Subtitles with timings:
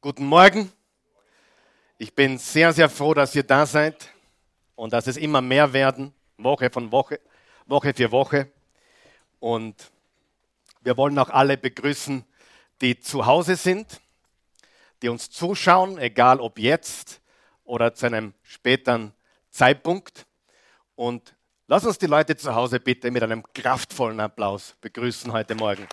[0.00, 0.70] Guten Morgen.
[1.98, 4.08] Ich bin sehr, sehr froh, dass ihr da seid
[4.76, 7.18] und dass es immer mehr werden, Woche von Woche,
[7.66, 8.48] Woche für Woche.
[9.40, 9.90] Und
[10.82, 12.24] wir wollen auch alle begrüßen,
[12.80, 14.00] die zu Hause sind,
[15.02, 17.20] die uns zuschauen, egal ob jetzt
[17.64, 19.12] oder zu einem späteren
[19.50, 20.26] Zeitpunkt.
[20.94, 21.34] Und
[21.66, 25.88] lass uns die Leute zu Hause bitte mit einem kraftvollen Applaus begrüßen heute Morgen.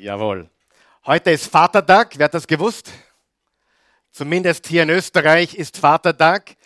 [0.00, 0.48] Jawohl.
[1.04, 2.90] Heute ist Vatertag, wer hat das gewusst?
[4.10, 6.56] Zumindest hier in Österreich ist Vatertag.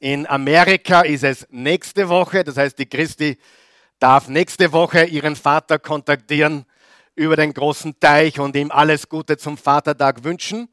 [0.00, 3.38] In Amerika ist es nächste Woche, das heißt, die Christi
[4.00, 6.66] darf nächste Woche ihren Vater kontaktieren
[7.14, 10.68] über den großen Teich und ihm alles Gute zum Vatertag wünschen.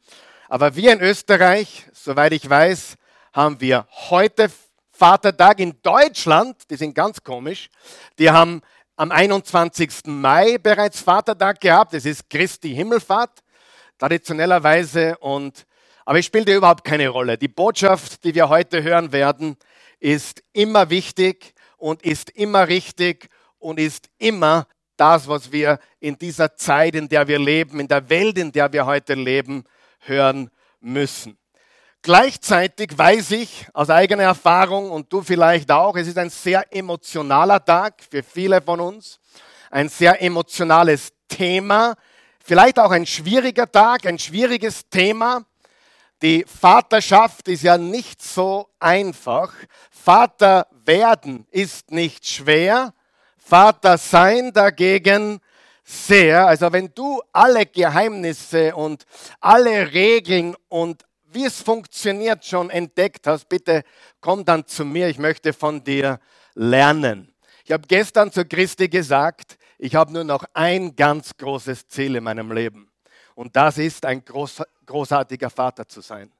[0.50, 2.96] Aber wir in Österreich, soweit ich weiß,
[3.32, 4.50] haben wir heute
[4.92, 7.70] Vatertag in Deutschland, die sind ganz komisch,
[8.18, 8.64] die haben
[8.98, 10.08] am 21.
[10.08, 11.94] Mai bereits Vatertag gehabt.
[11.94, 13.44] Es ist Christi Himmelfahrt,
[14.00, 15.18] traditionellerweise.
[15.20, 15.66] Und,
[16.04, 17.38] aber es spielt überhaupt keine Rolle.
[17.38, 19.56] Die Botschaft, die wir heute hören werden,
[20.00, 24.68] ist immer wichtig und ist immer richtig und ist immer
[24.98, 28.74] das, was wir in dieser Zeit, in der wir leben, in der Welt, in der
[28.74, 29.64] wir heute leben,
[30.00, 31.38] hören müssen.
[32.02, 37.64] Gleichzeitig weiß ich aus eigener Erfahrung und du vielleicht auch, es ist ein sehr emotionaler
[37.64, 39.20] Tag für viele von uns,
[39.72, 41.96] ein sehr emotionales Thema,
[42.40, 45.44] vielleicht auch ein schwieriger Tag, ein schwieriges Thema.
[46.22, 49.54] Die Vaterschaft ist ja nicht so einfach.
[49.92, 52.94] Vater werden ist nicht schwer.
[53.38, 55.40] Vater sein dagegen
[55.84, 56.48] sehr.
[56.48, 59.06] Also wenn du alle Geheimnisse und
[59.40, 63.84] alle Regeln und wie es funktioniert, schon entdeckt hast, bitte
[64.22, 65.08] komm dann zu mir.
[65.10, 66.20] Ich möchte von dir
[66.54, 67.34] lernen.
[67.66, 72.24] Ich habe gestern zu Christi gesagt, ich habe nur noch ein ganz großes Ziel in
[72.24, 72.90] meinem Leben.
[73.36, 76.32] Und das ist, ein groß, großartiger Vater zu sein.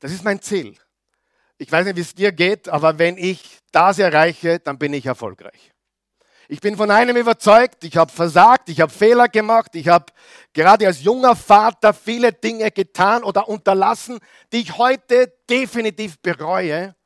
[0.00, 0.76] Das ist mein Ziel.
[1.56, 5.06] Ich weiß nicht, wie es dir geht, aber wenn ich das erreiche, dann bin ich
[5.06, 5.72] erfolgreich.
[6.52, 10.06] Ich bin von einem überzeugt, ich habe versagt, ich habe Fehler gemacht, ich habe
[10.52, 14.18] gerade als junger Vater viele Dinge getan oder unterlassen,
[14.52, 16.96] die ich heute definitiv bereue.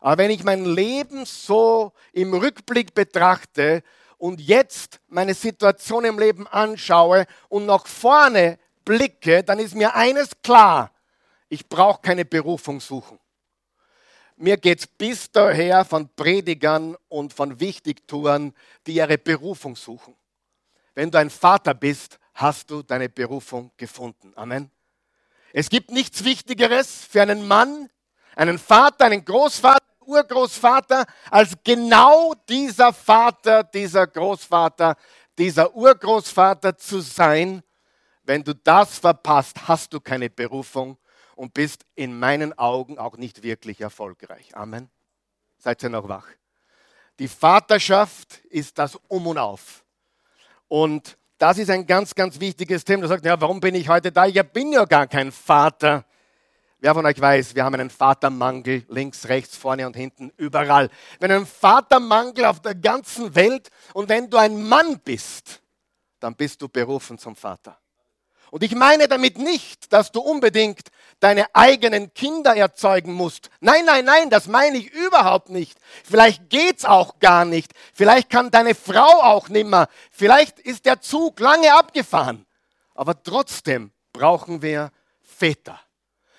[0.00, 3.84] Aber wenn ich mein Leben so im Rückblick betrachte
[4.16, 10.30] und jetzt meine Situation im Leben anschaue und nach vorne blicke, dann ist mir eines
[10.42, 10.90] klar,
[11.48, 13.20] ich brauche keine Berufung suchen.
[14.40, 18.54] Mir geht es bis daher von Predigern und von Wichtigtuern,
[18.86, 20.14] die ihre Berufung suchen.
[20.94, 24.32] Wenn du ein Vater bist, hast du deine Berufung gefunden.
[24.36, 24.70] Amen.
[25.52, 27.90] Es gibt nichts Wichtigeres für einen Mann,
[28.36, 34.94] einen Vater, einen Großvater, Urgroßvater, als genau dieser Vater, dieser Großvater,
[35.36, 37.62] dieser Urgroßvater zu sein.
[38.22, 40.96] Wenn du das verpasst, hast du keine Berufung
[41.38, 44.56] und bist in meinen Augen auch nicht wirklich erfolgreich.
[44.56, 44.90] Amen.
[45.58, 46.26] Seid ihr noch wach?
[47.20, 49.84] Die Vaterschaft ist das Um und Auf.
[50.66, 53.02] Und das ist ein ganz, ganz wichtiges Thema.
[53.02, 54.26] Du sagst, ja, warum bin ich heute da?
[54.26, 56.04] Ich bin ja gar kein Vater.
[56.80, 60.90] Wer von euch weiß, wir haben einen Vatermangel links, rechts, vorne und hinten, überall.
[61.20, 63.70] Wir haben einen Vatermangel auf der ganzen Welt.
[63.94, 65.62] Und wenn du ein Mann bist,
[66.18, 67.78] dann bist du berufen zum Vater.
[68.50, 70.88] Und ich meine damit nicht, dass du unbedingt
[71.20, 73.50] deine eigenen Kinder erzeugen musst.
[73.60, 75.78] Nein, nein, nein, das meine ich überhaupt nicht.
[76.04, 77.72] Vielleicht geht's auch gar nicht.
[77.92, 79.88] Vielleicht kann deine Frau auch nimmer.
[80.10, 82.46] Vielleicht ist der Zug lange abgefahren.
[82.94, 84.90] Aber trotzdem brauchen wir
[85.22, 85.80] Väter.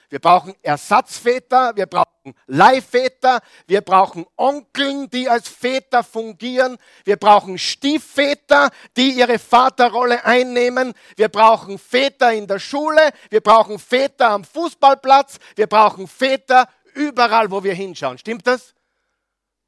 [0.09, 2.08] Wir brauchen Ersatzväter, wir brauchen
[2.47, 10.94] Leihväter, wir brauchen Onkeln, die als Väter fungieren, wir brauchen Stiefväter, die ihre Vaterrolle einnehmen,
[11.16, 17.52] wir brauchen Väter in der Schule, wir brauchen Väter am Fußballplatz, wir brauchen Väter überall,
[17.52, 18.18] wo wir hinschauen.
[18.18, 18.74] Stimmt das?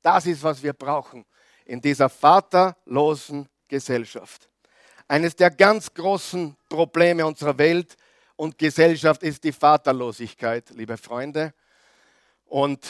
[0.01, 1.23] Das ist, was wir brauchen
[1.65, 4.49] in dieser vaterlosen Gesellschaft.
[5.07, 7.95] Eines der ganz großen Probleme unserer Welt
[8.41, 11.53] und Gesellschaft ist die Vaterlosigkeit, liebe Freunde.
[12.45, 12.83] Und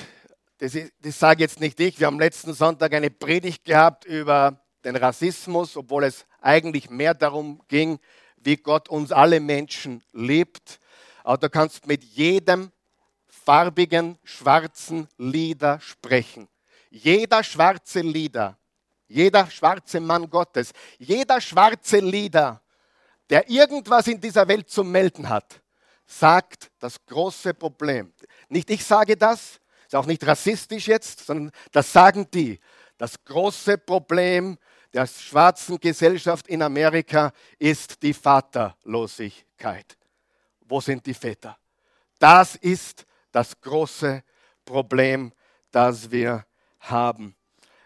[0.60, 2.00] das, das sage jetzt nicht ich.
[2.00, 7.62] Wir haben letzten Sonntag eine Predigt gehabt über den Rassismus, obwohl es eigentlich mehr darum
[7.68, 8.00] ging,
[8.38, 10.80] wie Gott uns alle Menschen liebt.
[11.22, 12.72] Aber du kannst mit jedem
[13.28, 16.48] farbigen, schwarzen Lieder sprechen.
[16.92, 18.58] Jeder schwarze Lieder,
[19.10, 22.62] jeder schwarze Mann Gottes, jeder schwarze Lieder
[23.32, 25.62] der irgendwas in dieser Welt zu melden hat,
[26.06, 28.14] sagt das große Problem.
[28.50, 32.60] Nicht ich sage das, ist auch nicht rassistisch jetzt, sondern das sagen die.
[32.98, 34.58] Das große Problem
[34.94, 39.98] der schwarzen Gesellschaft in Amerika ist die Vaterlosigkeit.
[40.68, 41.58] Wo sind die Väter?
[42.20, 44.24] Das ist das große
[44.66, 45.32] Problem,
[45.72, 46.46] das wir
[46.82, 47.36] haben.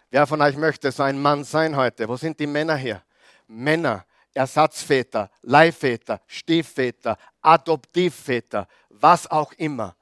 [0.10, 2.08] Wer von euch möchte so ein Mann sein heute?
[2.10, 3.04] Wo sind die Männer hier?
[3.48, 4.06] Männer,
[4.36, 9.96] Ersatzväter, Leihväter, Stiefväter, Adoptivväter, was auch immer.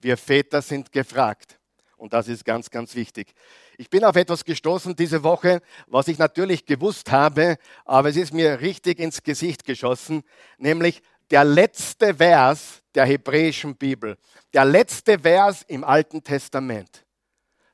[0.00, 1.58] Wir Väter sind gefragt.
[1.96, 3.34] Und das ist ganz, ganz wichtig.
[3.76, 8.32] Ich bin auf etwas gestoßen diese Woche, was ich natürlich gewusst habe, aber es ist
[8.32, 10.22] mir richtig ins Gesicht geschossen,
[10.56, 14.16] nämlich der letzte Vers der hebräischen Bibel,
[14.52, 17.04] der letzte Vers im Alten Testament.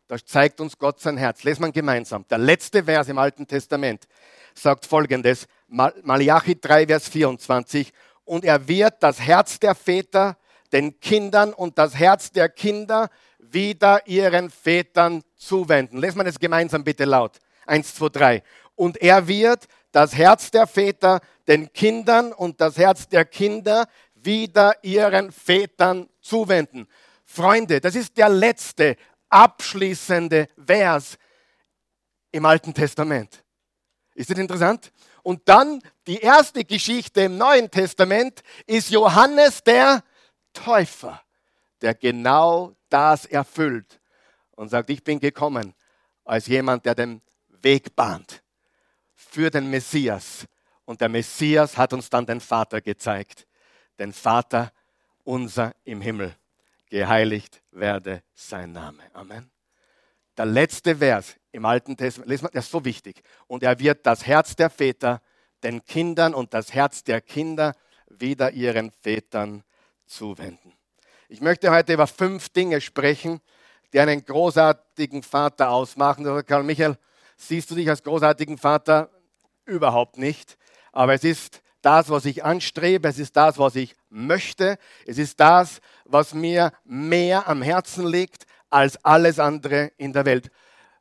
[0.09, 1.43] Das zeigt uns Gott sein Herz.
[1.43, 2.25] Lesen wir gemeinsam.
[2.29, 4.07] Der letzte Vers im Alten Testament
[4.55, 7.93] sagt folgendes, Malachi 3, Vers 24,
[8.25, 10.37] und er wird das Herz der Väter
[10.73, 13.09] den Kindern und das Herz der Kinder
[13.39, 15.99] wieder ihren Vätern zuwenden.
[15.99, 17.39] Lesen wir das gemeinsam bitte laut.
[17.67, 18.43] Eins, zwei, drei.
[18.75, 24.75] Und er wird das Herz der Väter den Kindern und das Herz der Kinder wieder
[24.83, 26.89] ihren Vätern zuwenden.
[27.25, 28.97] Freunde, das ist der letzte
[29.29, 31.17] abschließende Vers
[32.33, 33.43] im Alten Testament.
[34.15, 34.93] Ist das interessant?
[35.27, 40.05] Und dann die erste Geschichte im Neuen Testament ist Johannes der
[40.53, 41.21] Täufer,
[41.81, 43.99] der genau das erfüllt
[44.53, 45.75] und sagt, ich bin gekommen
[46.25, 47.23] als jemand, der den
[47.61, 48.41] Weg bahnt
[49.17, 50.47] für den Messias.
[50.85, 53.49] Und der Messias hat uns dann den Vater gezeigt,
[53.99, 54.71] den Vater
[55.25, 56.37] unser im Himmel.
[56.89, 59.03] Geheiligt werde sein Name.
[59.13, 59.56] Amen.
[60.37, 63.23] Der letzte Vers im Alten Testament, der ist so wichtig.
[63.47, 65.23] Und er wird das Herz der Väter
[65.63, 67.75] den Kindern und das Herz der Kinder
[68.09, 69.65] wieder ihren Vätern
[70.07, 70.75] zuwenden.
[71.29, 73.41] Ich möchte heute über fünf Dinge sprechen,
[73.93, 76.45] die einen großartigen Vater ausmachen.
[76.45, 76.99] Karl Michael,
[77.37, 79.11] siehst du dich als großartigen Vater?
[79.65, 80.59] Überhaupt nicht.
[80.93, 85.41] Aber es ist das, was ich anstrebe, es ist das, was ich möchte, es ist
[85.41, 90.51] das, was mir mehr am Herzen liegt als alles andere in der Welt.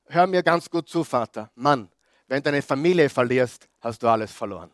[0.07, 1.51] Hör mir ganz gut zu, Vater.
[1.55, 1.89] Mann,
[2.27, 4.71] wenn deine Familie verlierst, hast du alles verloren.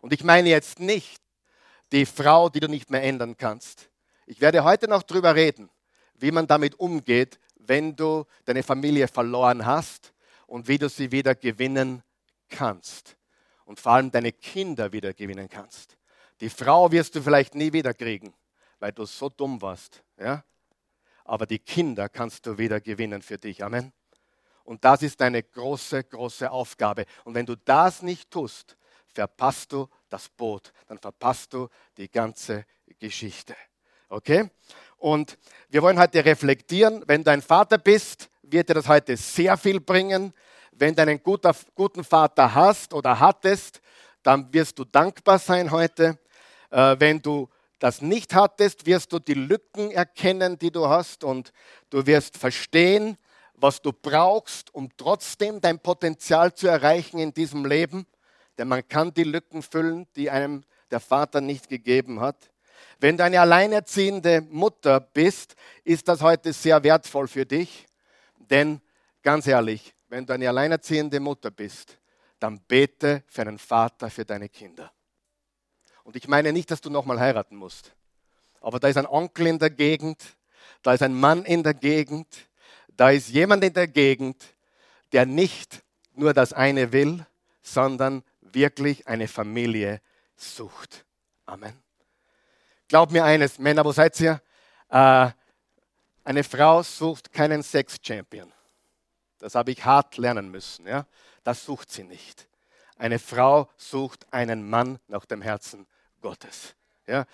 [0.00, 1.22] Und ich meine jetzt nicht
[1.92, 3.90] die Frau, die du nicht mehr ändern kannst.
[4.26, 5.70] Ich werde heute noch darüber reden,
[6.14, 10.12] wie man damit umgeht, wenn du deine Familie verloren hast
[10.46, 12.02] und wie du sie wieder gewinnen
[12.48, 13.16] kannst.
[13.64, 15.96] Und vor allem deine Kinder wieder gewinnen kannst.
[16.40, 18.34] Die Frau wirst du vielleicht nie wieder kriegen,
[18.78, 20.02] weil du so dumm warst.
[20.18, 20.42] Ja?
[21.30, 23.62] Aber die Kinder kannst du wieder gewinnen für dich.
[23.62, 23.92] Amen.
[24.64, 27.04] Und das ist eine große, große Aufgabe.
[27.22, 28.76] Und wenn du das nicht tust,
[29.14, 30.72] verpasst du das Boot.
[30.88, 32.66] Dann verpasst du die ganze
[32.98, 33.54] Geschichte.
[34.08, 34.50] Okay?
[34.96, 35.38] Und
[35.68, 39.78] wir wollen heute reflektieren, wenn du ein Vater bist, wird dir das heute sehr viel
[39.78, 40.34] bringen.
[40.72, 43.80] Wenn du einen guter, guten Vater hast oder hattest,
[44.24, 46.18] dann wirst du dankbar sein heute.
[46.70, 47.48] Äh, wenn du
[47.80, 51.52] das nicht hattest, wirst du die Lücken erkennen, die du hast und
[51.88, 53.16] du wirst verstehen,
[53.54, 58.06] was du brauchst, um trotzdem dein Potenzial zu erreichen in diesem Leben.
[58.58, 62.50] Denn man kann die Lücken füllen, die einem der Vater nicht gegeben hat.
[62.98, 65.54] Wenn du eine alleinerziehende Mutter bist,
[65.84, 67.86] ist das heute sehr wertvoll für dich.
[68.38, 68.80] Denn
[69.22, 71.98] ganz ehrlich, wenn du eine alleinerziehende Mutter bist,
[72.38, 74.92] dann bete für einen Vater für deine Kinder.
[76.10, 77.92] Und ich meine nicht, dass du nochmal heiraten musst.
[78.60, 80.20] Aber da ist ein Onkel in der Gegend,
[80.82, 82.48] da ist ein Mann in der Gegend,
[82.96, 84.44] da ist jemand in der Gegend,
[85.12, 85.84] der nicht
[86.16, 87.24] nur das eine will,
[87.62, 90.00] sondern wirklich eine Familie
[90.34, 91.04] sucht.
[91.46, 91.80] Amen.
[92.88, 94.42] Glaub mir eines, Männer, wo seid ihr?
[94.88, 95.30] Äh,
[96.24, 98.52] eine Frau sucht keinen Sex-Champion.
[99.38, 100.88] Das habe ich hart lernen müssen.
[100.88, 101.06] Ja?
[101.44, 102.48] Das sucht sie nicht.
[102.96, 105.86] Eine Frau sucht einen Mann nach dem Herzen
[106.20, 106.74] Gottes.
[107.06, 107.26] Ja?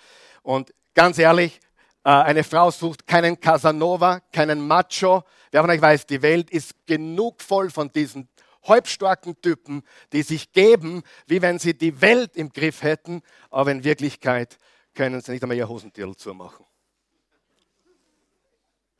[0.43, 1.59] Und ganz ehrlich,
[2.03, 5.23] äh, eine Frau sucht keinen Casanova, keinen Macho.
[5.51, 8.29] Wer von euch weiß, die Welt ist genug voll von diesen
[8.63, 13.83] halbstarken Typen, die sich geben, wie wenn sie die Welt im Griff hätten, aber in
[13.83, 14.57] Wirklichkeit
[14.93, 16.65] können sie nicht einmal ihr Hosentierl zumachen.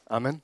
[0.05, 0.41] Amen.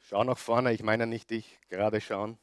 [0.00, 2.38] Schau nach vorne, ich meine nicht dich, gerade schauen.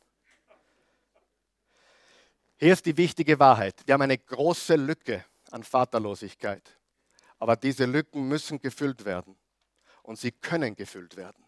[2.58, 3.76] Hier ist die wichtige Wahrheit.
[3.86, 6.78] Wir haben eine große Lücke an Vaterlosigkeit.
[7.38, 9.36] Aber diese Lücken müssen gefüllt werden.
[10.04, 11.44] Und sie können gefüllt werden.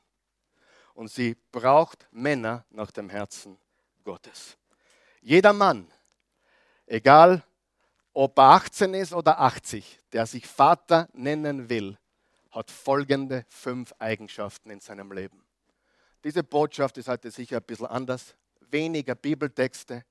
[0.94, 3.58] Und sie braucht Männer nach dem Herzen
[4.04, 4.58] Gottes.
[5.22, 5.90] Jeder Mann,
[6.86, 7.44] egal
[8.14, 11.98] ob er 18 ist oder 80, der sich Vater nennen will,
[12.52, 15.46] hat folgende fünf Eigenschaften in seinem Leben.
[16.24, 18.36] Diese Botschaft ist heute sicher ein bisschen anders.
[18.72, 20.04] Weniger Bibeltexte,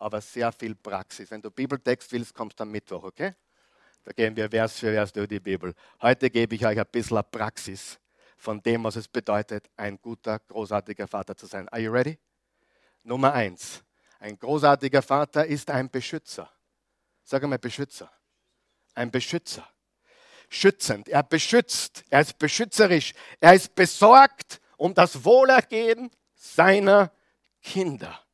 [0.00, 1.30] aber sehr viel Praxis.
[1.30, 3.34] Wenn du Bibeltext willst, kommst du am Mittwoch, okay?
[4.04, 5.74] Da gehen wir Vers für Vers durch die Bibel.
[6.00, 7.98] Heute gebe ich euch ein bisschen Praxis
[8.36, 11.68] von dem, was es bedeutet, ein guter, großartiger Vater zu sein.
[11.68, 12.18] Are you ready?
[13.02, 13.82] Nummer eins.
[14.20, 16.50] Ein großartiger Vater ist ein Beschützer.
[17.24, 18.10] Sag einmal Beschützer.
[18.94, 19.68] Ein Beschützer.
[20.48, 21.08] Schützend.
[21.08, 22.04] Er beschützt.
[22.08, 23.12] Er ist beschützerisch.
[23.40, 27.12] Er ist besorgt um das Wohlergehen seiner
[27.60, 28.24] Kinder.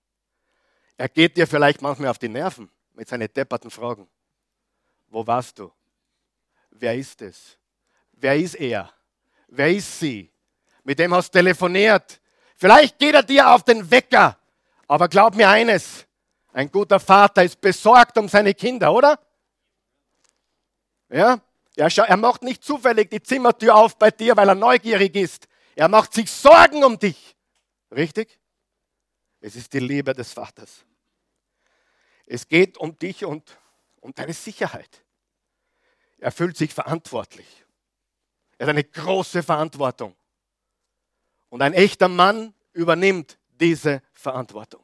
[0.97, 4.09] Er geht dir vielleicht manchmal auf die Nerven mit seinen depperten Fragen.
[5.09, 5.73] Wo warst du?
[6.71, 7.59] Wer ist es?
[8.13, 8.93] Wer ist er?
[9.49, 10.31] Wer ist sie?
[10.85, 12.21] Mit dem hast du telefoniert.
[12.57, 14.39] Vielleicht geht er dir auf den Wecker.
[14.87, 16.07] Aber glaub mir eines,
[16.53, 19.19] ein guter Vater ist besorgt um seine Kinder, oder?
[21.09, 21.41] Ja?
[21.77, 25.49] Er, er macht nicht zufällig die Zimmertür auf bei dir, weil er neugierig ist.
[25.75, 27.37] Er macht sich Sorgen um dich.
[27.91, 28.39] Richtig?
[29.45, 30.87] Es ist die Liebe des Vaters.
[32.25, 33.59] Es geht um dich und
[34.01, 35.05] um deine Sicherheit.
[36.17, 37.47] Er fühlt sich verantwortlich.
[38.57, 40.17] Er hat eine große Verantwortung.
[41.51, 44.83] Und ein echter Mann übernimmt diese Verantwortung.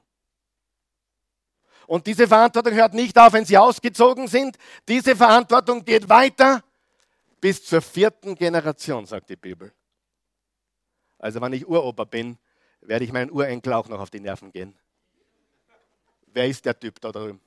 [1.86, 4.58] Und diese Verantwortung hört nicht auf, wenn sie ausgezogen sind.
[4.86, 6.62] Diese Verantwortung geht weiter
[7.40, 9.72] bis zur vierten Generation, sagt die Bibel.
[11.16, 12.36] Also wenn ich Uropa bin,
[12.82, 14.76] werde ich meinen Urenkel auch noch auf die Nerven gehen.
[16.26, 17.40] Wer ist der Typ da drüben?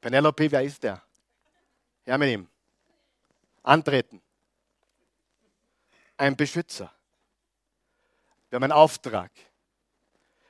[0.00, 1.02] Penelope, wer ist der?
[2.04, 2.48] Ja, mit ihm.
[3.62, 4.20] Antreten.
[6.16, 6.92] Ein Beschützer.
[8.50, 9.30] Wir haben einen Auftrag.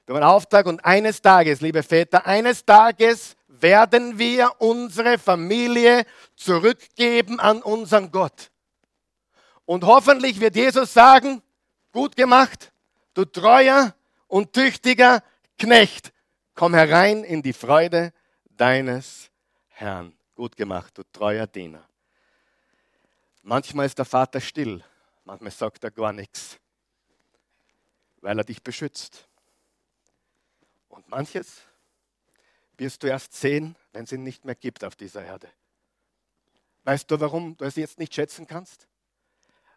[0.06, 6.04] Wir haben einen Auftrag und eines Tages, liebe Väter, eines Tages werden wir unsere Familie
[6.34, 8.50] zurückgeben an unseren Gott.
[9.64, 11.42] Und hoffentlich wird Jesus sagen,
[11.92, 12.72] gut gemacht,
[13.14, 13.94] du treuer
[14.32, 15.22] und tüchtiger
[15.58, 16.10] Knecht,
[16.54, 18.14] komm herein in die Freude
[18.48, 19.30] deines
[19.68, 20.16] Herrn.
[20.34, 21.86] Gut gemacht, du treuer Diener.
[23.42, 24.82] Manchmal ist der Vater still,
[25.24, 26.58] manchmal sagt er gar nichts,
[28.22, 29.28] weil er dich beschützt.
[30.88, 31.60] Und manches
[32.78, 35.50] wirst du erst sehen, wenn es ihn nicht mehr gibt auf dieser Erde.
[36.84, 38.88] Weißt du, warum du es jetzt nicht schätzen kannst?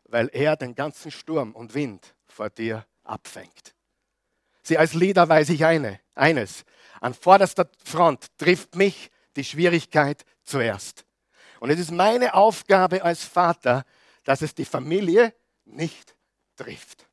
[0.05, 3.75] Weil er den ganzen Sturm und Wind vor dir abfängt.
[4.65, 6.65] Sie als Leader weiß ich eine, eines.
[7.00, 11.05] An vorderster Front trifft mich die Schwierigkeit zuerst.
[11.60, 13.86] Und es ist meine Aufgabe als Vater,
[14.24, 16.15] dass es die Familie nicht
[16.55, 17.07] trifft.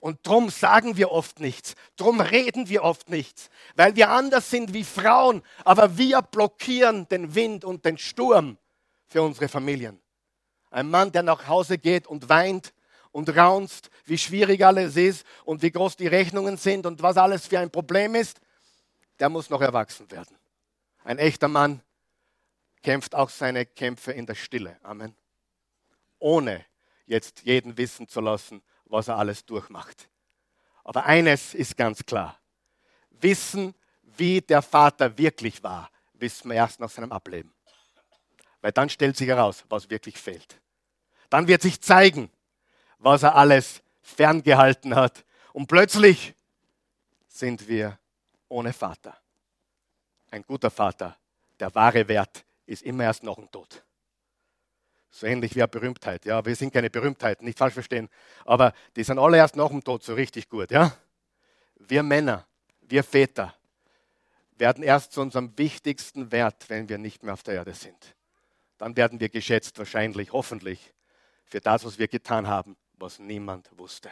[0.00, 4.72] Und drum sagen wir oft nichts, drum reden wir oft nichts, weil wir anders sind
[4.72, 8.56] wie Frauen, aber wir blockieren den Wind und den Sturm
[9.06, 10.00] für unsere Familien.
[10.70, 12.72] Ein Mann, der nach Hause geht und weint
[13.12, 17.46] und raunst, wie schwierig alles ist und wie groß die Rechnungen sind und was alles
[17.46, 18.40] für ein Problem ist,
[19.18, 20.36] der muss noch erwachsen werden.
[21.04, 21.82] Ein echter Mann
[22.82, 24.78] kämpft auch seine Kämpfe in der Stille.
[24.82, 25.14] Amen.
[26.18, 26.64] Ohne
[27.06, 30.08] jetzt jeden wissen zu lassen, was er alles durchmacht.
[30.84, 32.38] Aber eines ist ganz klar.
[33.10, 37.52] Wissen, wie der Vater wirklich war, wissen wir erst nach seinem Ableben.
[38.60, 40.60] Weil dann stellt sich heraus, was wirklich fehlt.
[41.28, 42.30] Dann wird sich zeigen,
[43.00, 45.24] was er alles ferngehalten hat.
[45.52, 46.34] Und plötzlich
[47.28, 47.98] sind wir
[48.48, 49.16] ohne Vater.
[50.30, 51.16] Ein guter Vater,
[51.58, 53.82] der wahre Wert ist immer erst nach dem Tod.
[55.10, 56.24] So ähnlich wie eine Berühmtheit.
[56.24, 58.08] Ja, wir sind keine Berühmtheit, nicht falsch verstehen.
[58.44, 60.70] Aber die sind alle erst nach dem Tod so richtig gut.
[60.70, 60.92] Ja?
[61.76, 62.46] Wir Männer,
[62.82, 63.54] wir Väter
[64.56, 68.14] werden erst zu unserem wichtigsten Wert, wenn wir nicht mehr auf der Erde sind.
[68.78, 70.92] Dann werden wir geschätzt, wahrscheinlich, hoffentlich,
[71.44, 74.10] für das, was wir getan haben, was niemand wusste.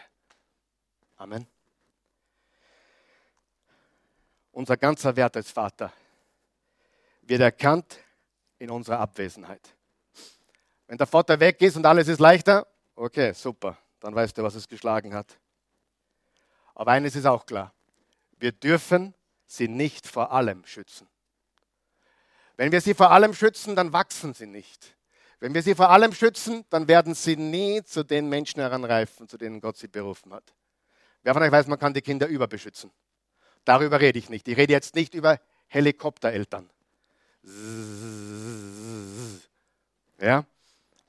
[1.16, 1.46] Amen.
[4.52, 5.92] Unser ganzer Wert als Vater
[7.22, 7.98] wird erkannt
[8.58, 9.76] in unserer Abwesenheit.
[10.86, 12.66] Wenn der Vater weg ist und alles ist leichter,
[12.96, 15.38] okay, super, dann weißt du, was es geschlagen hat.
[16.74, 17.72] Aber eines ist auch klar,
[18.38, 19.14] wir dürfen
[19.46, 21.08] sie nicht vor allem schützen.
[22.56, 24.96] Wenn wir sie vor allem schützen, dann wachsen sie nicht.
[25.40, 29.38] Wenn wir sie vor allem schützen, dann werden sie nie zu den Menschen heranreifen, zu
[29.38, 30.52] denen Gott sie berufen hat.
[31.22, 32.90] Wer von euch weiß, man kann die Kinder überbeschützen?
[33.64, 34.48] Darüber rede ich nicht.
[34.48, 36.68] Ich rede jetzt nicht über Helikoptereltern.
[40.20, 40.44] Ja?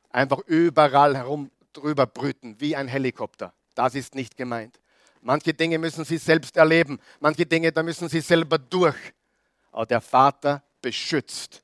[0.09, 3.53] einfach überall herum drüber brüten, wie ein Helikopter.
[3.75, 4.79] Das ist nicht gemeint.
[5.21, 8.97] Manche Dinge müssen sie selbst erleben, manche Dinge, da müssen sie selber durch.
[9.71, 11.61] Aber der Vater beschützt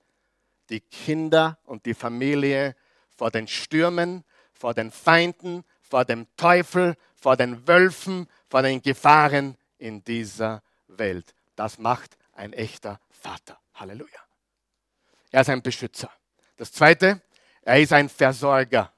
[0.69, 2.75] die Kinder und die Familie
[3.15, 9.57] vor den Stürmen, vor den Feinden, vor dem Teufel, vor den Wölfen, vor den Gefahren
[9.77, 11.33] in dieser Welt.
[11.55, 13.59] Das macht ein echter Vater.
[13.75, 14.19] Halleluja.
[15.31, 16.09] Er ist ein Beschützer.
[16.57, 17.21] Das Zweite,
[17.61, 18.91] er ist ein Versorger.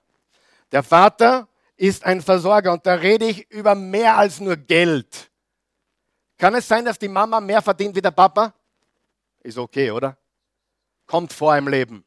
[0.72, 5.32] Der Vater ist ein Versorger und da rede ich über mehr als nur Geld.
[6.38, 8.54] Kann es sein, dass die Mama mehr verdient wie der Papa?
[9.42, 10.18] Ist okay, oder?
[11.08, 12.06] Kommt vor im Leben.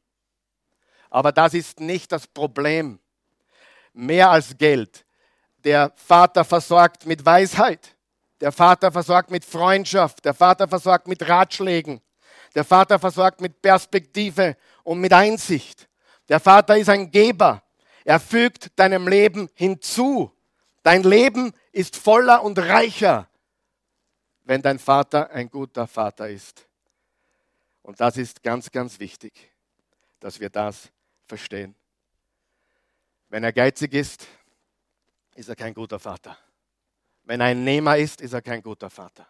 [1.08, 3.00] Aber das ist nicht das Problem.
[3.92, 5.04] Mehr als Geld.
[5.64, 7.96] Der Vater versorgt mit Weisheit.
[8.40, 10.24] Der Vater versorgt mit Freundschaft.
[10.24, 12.00] Der Vater versorgt mit Ratschlägen.
[12.54, 15.88] Der Vater versorgt mit Perspektive und mit Einsicht.
[16.28, 17.62] Der Vater ist ein Geber.
[18.04, 20.32] Er fügt deinem Leben hinzu.
[20.82, 23.28] Dein Leben ist voller und reicher,
[24.44, 26.69] wenn dein Vater ein guter Vater ist.
[27.90, 29.32] Und das ist ganz, ganz wichtig,
[30.20, 30.90] dass wir das
[31.26, 31.74] verstehen.
[33.28, 34.28] Wenn er geizig ist,
[35.34, 36.38] ist er kein guter Vater.
[37.24, 39.26] Wenn er ein Nehmer ist, ist er kein guter Vater.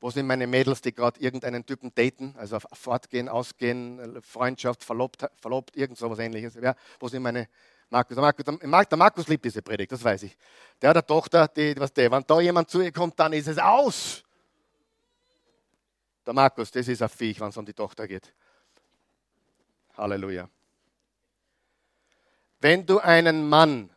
[0.00, 5.76] Wo sind meine Mädels, die gerade irgendeinen Typen daten, also fortgehen, ausgehen, Freundschaft, verlobt, verlobt
[5.76, 6.56] irgend so was ähnliches?
[6.56, 7.48] Ja, wo sind meine
[7.88, 8.16] Markus?
[8.16, 10.36] Der Markus, der Markus liebt diese Predigt, das weiß ich.
[10.82, 13.46] Der hat eine Tochter, die, was der, wenn da jemand zu ihr kommt, dann ist
[13.46, 14.24] es aus.
[16.26, 18.32] Der Markus, das ist ein Viech, wenn es um die Tochter geht.
[19.96, 20.48] Halleluja.
[22.60, 23.90] Wenn du einen Mann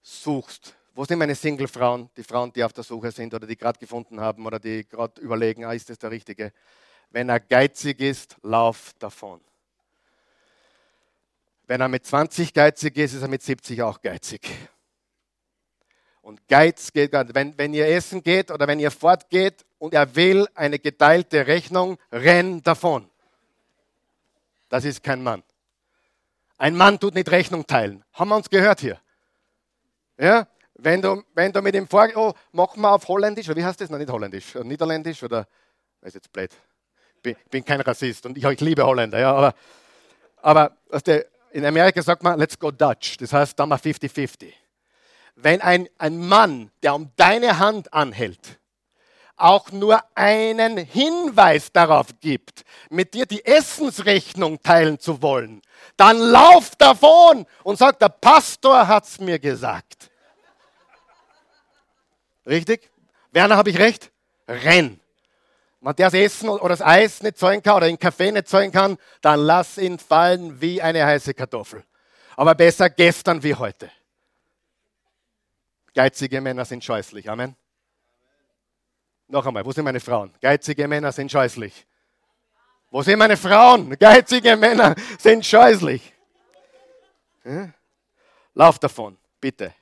[0.00, 3.78] suchst, wo sind meine Single-Frauen, die Frauen, die auf der Suche sind oder die gerade
[3.78, 6.52] gefunden haben oder die gerade überlegen, ah, ist das der Richtige?
[7.10, 9.40] Wenn er geizig ist, lauf davon.
[11.66, 14.48] Wenn er mit 20 geizig ist, ist er mit 70 auch geizig.
[16.22, 20.46] Und Geiz geht, wenn, wenn ihr essen geht oder wenn ihr fortgeht und er will
[20.54, 23.10] eine geteilte Rechnung, renn davon.
[24.68, 25.42] Das ist kein Mann.
[26.58, 28.04] Ein Mann tut nicht Rechnung teilen.
[28.12, 28.98] Haben wir uns gehört hier?
[30.18, 30.46] Ja?
[30.74, 33.80] Wenn du, wenn du mit ihm vor, oh, mach mal auf Holländisch, oder wie heißt
[33.80, 33.90] das?
[33.90, 35.46] Nein, nicht Holländisch, Niederländisch oder,
[36.02, 36.50] weiß jetzt blöd.
[37.22, 39.54] Bin, bin kein Rassist und ich, ich liebe Holländer, ja, aber,
[40.42, 44.52] aber der, in Amerika sagt man, let's go Dutch, das heißt, dann mal 50-50.
[45.34, 48.58] Wenn ein, ein Mann, der um deine Hand anhält,
[49.36, 55.62] auch nur einen Hinweis darauf gibt, mit dir die Essensrechnung teilen zu wollen,
[55.96, 60.10] dann lauf davon und sag, der Pastor hat's mir gesagt.
[62.46, 62.90] Richtig?
[63.32, 64.10] Werner, habe ich recht?
[64.48, 65.00] Renn.
[65.80, 68.72] Wenn der das Essen oder das Eis nicht zahlen kann oder den Kaffee nicht zahlen
[68.72, 71.84] kann, dann lass ihn fallen wie eine heiße Kartoffel.
[72.36, 73.90] Aber besser gestern wie heute.
[75.94, 77.30] Geizige Männer sind scheußlich.
[77.30, 77.56] Amen.
[79.28, 80.32] Noch einmal, wo sind meine Frauen?
[80.40, 81.86] Geizige Männer sind scheußlich.
[82.90, 83.98] Wo sind meine Frauen?
[83.98, 86.12] Geizige Männer sind scheußlich.
[87.44, 87.72] Ja?
[88.54, 89.74] Lauf davon, bitte.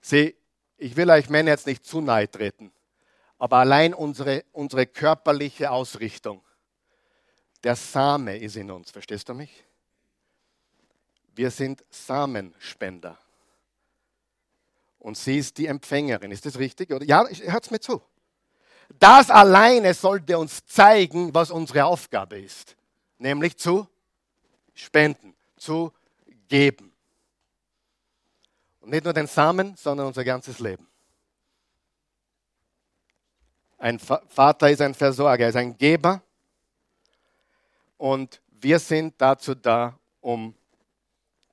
[0.00, 0.36] Sie
[0.78, 2.72] ich will euch Männer jetzt nicht zu nahe treten,
[3.38, 6.42] aber allein unsere, unsere körperliche Ausrichtung,
[7.64, 9.64] der Same ist in uns, verstehst du mich?
[11.34, 13.18] Wir sind Samenspender.
[15.06, 16.32] Und sie ist die Empfängerin.
[16.32, 16.90] Ist das richtig?
[17.04, 18.02] Ja, hört mir zu.
[18.98, 22.74] Das alleine sollte uns zeigen, was unsere Aufgabe ist.
[23.18, 23.86] Nämlich zu
[24.74, 25.92] spenden, zu
[26.48, 26.92] geben.
[28.80, 30.88] Und nicht nur den Samen, sondern unser ganzes Leben.
[33.78, 36.20] Ein Vater ist ein Versorger, er ist ein Geber.
[37.96, 40.52] Und wir sind dazu da, um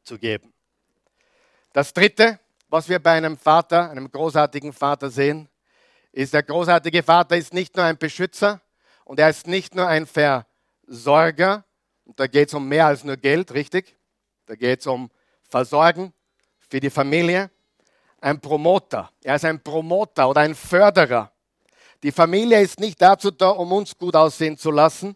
[0.04, 0.52] zu geben.
[1.72, 2.40] Das Dritte,
[2.74, 5.48] was wir bei einem Vater, einem großartigen Vater sehen,
[6.12, 8.62] ist, der großartige Vater ist nicht nur ein Beschützer
[9.06, 11.66] und er ist nicht nur ein Versorger.
[12.04, 13.96] Und da geht es um mehr als nur Geld, richtig?
[14.48, 15.12] Da geht es um
[15.48, 16.14] Versorgen,
[16.68, 17.52] für die Familie,
[18.20, 19.12] ein Promoter.
[19.24, 21.32] Er ist ein Promoter oder ein Förderer.
[22.02, 25.16] Die Familie ist nicht dazu da, um uns gut aussehen zu lassen.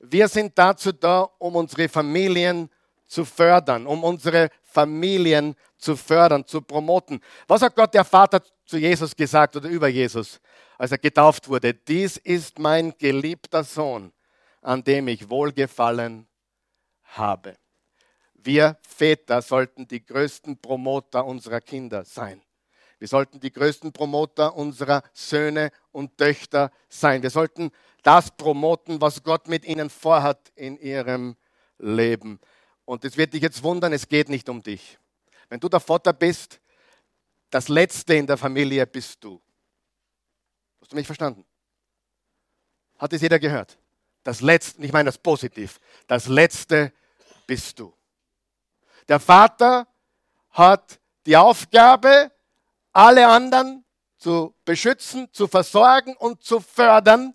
[0.00, 2.70] Wir sind dazu da, um unsere Familien
[3.06, 7.20] zu fördern, um unsere Familien zu fördern, zu promoten.
[7.46, 10.40] Was hat Gott der Vater zu Jesus gesagt oder über Jesus,
[10.78, 11.74] als er getauft wurde?
[11.74, 14.12] Dies ist mein geliebter Sohn,
[14.62, 16.26] an dem ich wohlgefallen
[17.04, 17.56] habe.
[18.34, 22.42] Wir Väter sollten die größten Promoter unserer Kinder sein.
[22.98, 27.22] Wir sollten die größten Promoter unserer Söhne und Töchter sein.
[27.22, 27.70] Wir sollten
[28.02, 31.36] das promoten, was Gott mit ihnen vorhat in ihrem
[31.78, 32.40] Leben.
[32.84, 34.98] Und es wird dich jetzt wundern, es geht nicht um dich.
[35.48, 36.60] Wenn du der Vater bist,
[37.50, 39.40] das Letzte in der Familie bist du.
[40.80, 41.44] Hast du mich verstanden?
[42.98, 43.78] Hat es jeder gehört?
[44.22, 46.92] Das Letzte, ich meine das positiv, das Letzte
[47.46, 47.94] bist du.
[49.08, 49.86] Der Vater
[50.50, 52.30] hat die Aufgabe,
[52.92, 53.84] alle anderen
[54.16, 57.34] zu beschützen, zu versorgen und zu fördern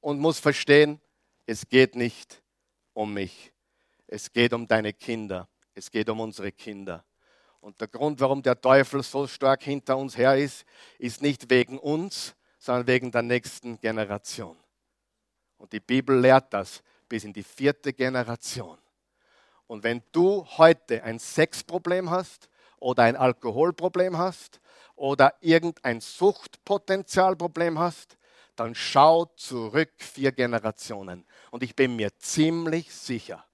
[0.00, 1.00] und muss verstehen,
[1.46, 2.42] es geht nicht
[2.92, 3.53] um mich.
[4.14, 5.48] Es geht um deine Kinder.
[5.74, 7.04] Es geht um unsere Kinder.
[7.60, 10.64] Und der Grund, warum der Teufel so stark hinter uns her ist,
[11.00, 14.56] ist nicht wegen uns, sondern wegen der nächsten Generation.
[15.58, 18.78] Und die Bibel lehrt das bis in die vierte Generation.
[19.66, 22.48] Und wenn du heute ein Sexproblem hast
[22.78, 24.60] oder ein Alkoholproblem hast
[24.94, 28.16] oder irgendein Suchtpotenzialproblem hast,
[28.54, 31.26] dann schau zurück vier Generationen.
[31.50, 33.44] Und ich bin mir ziemlich sicher,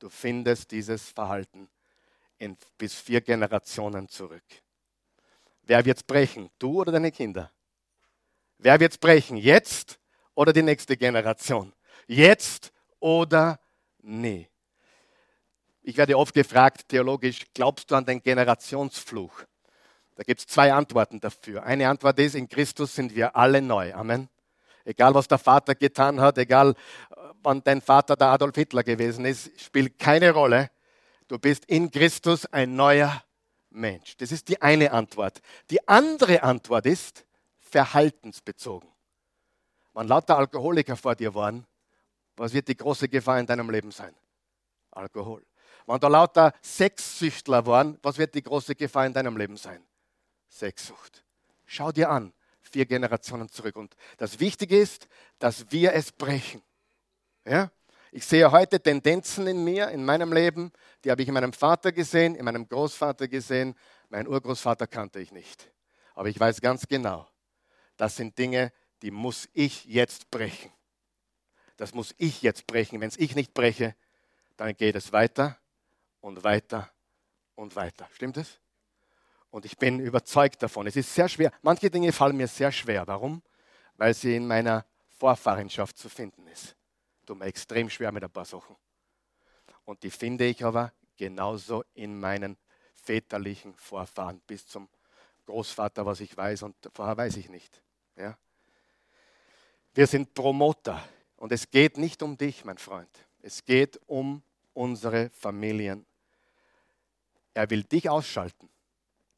[0.00, 1.68] du findest dieses Verhalten
[2.38, 4.42] in bis vier Generationen zurück.
[5.62, 6.50] Wer wird es brechen?
[6.58, 7.52] Du oder deine Kinder?
[8.58, 9.36] Wer wird es brechen?
[9.36, 10.00] Jetzt
[10.34, 11.72] oder die nächste Generation?
[12.06, 13.60] Jetzt oder
[14.00, 14.48] nie?
[15.82, 19.44] Ich werde oft gefragt, theologisch, glaubst du an den Generationsfluch?
[20.16, 21.62] Da gibt es zwei Antworten dafür.
[21.62, 23.94] Eine Antwort ist, in Christus sind wir alle neu.
[23.94, 24.28] Amen.
[24.84, 26.74] Egal, was der Vater getan hat, egal,
[27.42, 30.70] wann dein Vater der Adolf Hitler gewesen ist, spielt keine Rolle.
[31.28, 33.22] Du bist in Christus ein neuer
[33.70, 34.16] Mensch.
[34.16, 35.40] Das ist die eine Antwort.
[35.70, 37.24] Die andere Antwort ist
[37.60, 38.88] verhaltensbezogen.
[39.94, 41.66] Wenn lauter Alkoholiker vor dir waren,
[42.36, 44.14] was wird die große Gefahr in deinem Leben sein?
[44.90, 45.44] Alkohol.
[45.86, 49.84] Wenn da lauter Sexsüchtler waren, was wird die große Gefahr in deinem Leben sein?
[50.48, 51.24] Sexsucht.
[51.64, 53.76] Schau dir an, vier Generationen zurück.
[53.76, 56.62] Und das Wichtige ist, dass wir es brechen.
[57.50, 57.68] Ja?
[58.12, 61.90] Ich sehe heute Tendenzen in mir, in meinem Leben, die habe ich in meinem Vater
[61.90, 63.74] gesehen, in meinem Großvater gesehen.
[64.08, 65.68] Mein Urgroßvater kannte ich nicht.
[66.14, 67.28] Aber ich weiß ganz genau,
[67.96, 70.70] das sind Dinge, die muss ich jetzt brechen.
[71.76, 73.00] Das muss ich jetzt brechen.
[73.00, 73.96] Wenn es ich nicht breche,
[74.56, 75.58] dann geht es weiter
[76.20, 76.88] und weiter
[77.56, 78.08] und weiter.
[78.12, 78.60] Stimmt es?
[79.50, 80.86] Und ich bin überzeugt davon.
[80.86, 81.50] Es ist sehr schwer.
[81.62, 83.08] Manche Dinge fallen mir sehr schwer.
[83.08, 83.42] Warum?
[83.96, 84.86] Weil sie in meiner
[85.18, 86.76] Vorfahrenschaft zu finden ist.
[87.30, 88.74] Tut mir extrem schwer mit ein paar Sachen.
[89.84, 92.56] Und die finde ich aber genauso in meinen
[92.92, 94.88] väterlichen Vorfahren bis zum
[95.46, 97.80] Großvater, was ich weiß und vorher weiß ich nicht.
[98.16, 98.36] Ja?
[99.94, 101.00] Wir sind Promoter
[101.36, 103.08] und es geht nicht um dich, mein Freund.
[103.42, 104.42] Es geht um
[104.74, 106.04] unsere Familien.
[107.54, 108.68] Er will dich ausschalten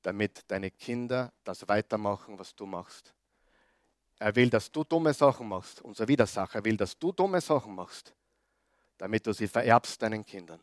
[0.01, 3.13] damit deine Kinder das weitermachen, was du machst.
[4.23, 5.83] Er will, dass du dumme Sachen machst.
[5.83, 8.15] Unser Widersacher will, dass du dumme Sachen machst,
[8.97, 10.61] damit du sie vererbst deinen Kindern.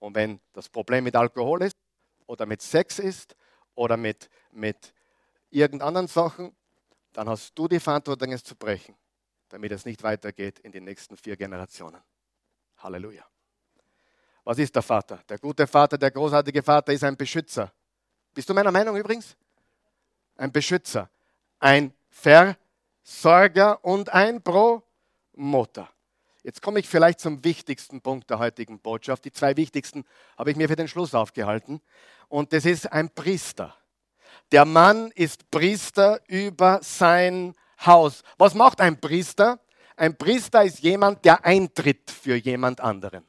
[0.00, 1.74] Und wenn das Problem mit Alkohol ist
[2.26, 3.34] oder mit Sex ist
[3.74, 4.92] oder mit, mit
[5.48, 6.54] irgendeinen Sachen,
[7.14, 8.94] dann hast du die Verantwortung, es zu brechen,
[9.48, 12.02] damit es nicht weitergeht in die nächsten vier Generationen.
[12.76, 13.24] Halleluja.
[14.44, 15.22] Was ist der Vater?
[15.26, 17.72] Der gute Vater, der großartige Vater ist ein Beschützer.
[18.34, 19.34] Bist du meiner Meinung übrigens?
[20.36, 21.08] Ein Beschützer,
[21.60, 25.90] ein Versorger und ein Promoter.
[26.42, 29.24] Jetzt komme ich vielleicht zum wichtigsten Punkt der heutigen Botschaft.
[29.24, 30.04] Die zwei wichtigsten
[30.36, 31.80] habe ich mir für den Schluss aufgehalten.
[32.28, 33.74] Und das ist ein Priester.
[34.52, 38.22] Der Mann ist Priester über sein Haus.
[38.36, 39.58] Was macht ein Priester?
[39.96, 43.24] Ein Priester ist jemand, der eintritt für jemand anderen.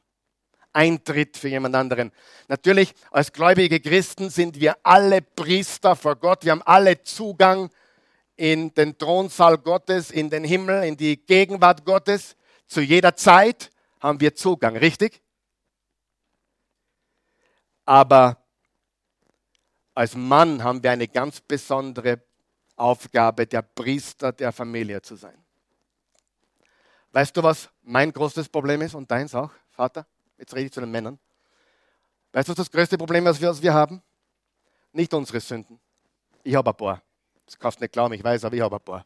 [0.74, 2.12] Eintritt für jemand anderen.
[2.50, 6.44] Natürlich, als gläubige Christen sind wir alle Priester vor Gott.
[6.44, 7.70] Wir haben alle Zugang
[8.36, 12.36] in den Thronsaal Gottes, in den Himmel, in die Gegenwart Gottes.
[12.68, 13.70] Zu jeder Zeit
[14.00, 15.22] haben wir Zugang, richtig?
[17.86, 18.38] Aber
[19.94, 22.22] als Mann haben wir eine ganz besondere
[22.76, 25.38] Aufgabe, der Priester der Familie zu sein.
[27.12, 30.06] Weißt du, was mein großes Problem ist und deins auch, Vater?
[30.38, 31.18] Jetzt rede ich zu den Männern.
[32.34, 34.02] Weißt du, was das größte Problem ist, was wir haben?
[34.92, 35.80] Nicht unsere Sünden.
[36.44, 37.02] Ich habe ein paar.
[37.46, 39.06] Das kannst du nicht glauben, ich weiß, aber ich habe ein paar.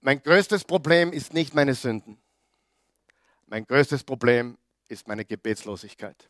[0.00, 2.18] Mein größtes Problem ist nicht meine Sünden.
[3.46, 6.28] Mein größtes Problem ist meine Gebetslosigkeit.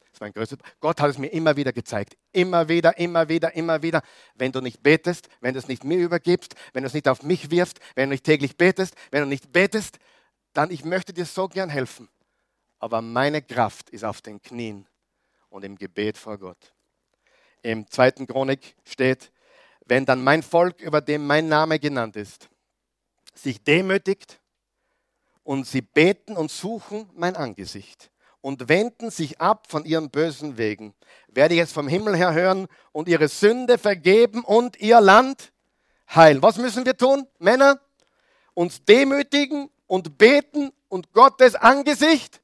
[0.00, 2.16] Das ist mein größtes Gott hat es mir immer wieder gezeigt.
[2.32, 4.02] Immer wieder, immer wieder, immer wieder.
[4.34, 7.22] Wenn du nicht betest, wenn du es nicht mir übergibst, wenn du es nicht auf
[7.22, 9.98] mich wirfst, wenn du nicht täglich betest, wenn du nicht betest,
[10.52, 12.08] dann ich möchte dir so gern helfen.
[12.80, 14.88] Aber meine Kraft ist auf den Knien
[15.50, 16.72] und im Gebet vor Gott.
[17.62, 19.30] Im zweiten Chronik steht,
[19.86, 22.48] wenn dann mein Volk, über dem mein Name genannt ist,
[23.34, 24.40] sich demütigt
[25.42, 30.94] und sie beten und suchen mein Angesicht und wenden sich ab von ihren bösen Wegen,
[31.28, 35.52] werde ich es vom Himmel her hören und ihre Sünde vergeben und ihr Land
[36.14, 36.42] heilen.
[36.42, 37.80] Was müssen wir tun, Männer?
[38.54, 42.40] Uns demütigen und beten und Gottes Angesicht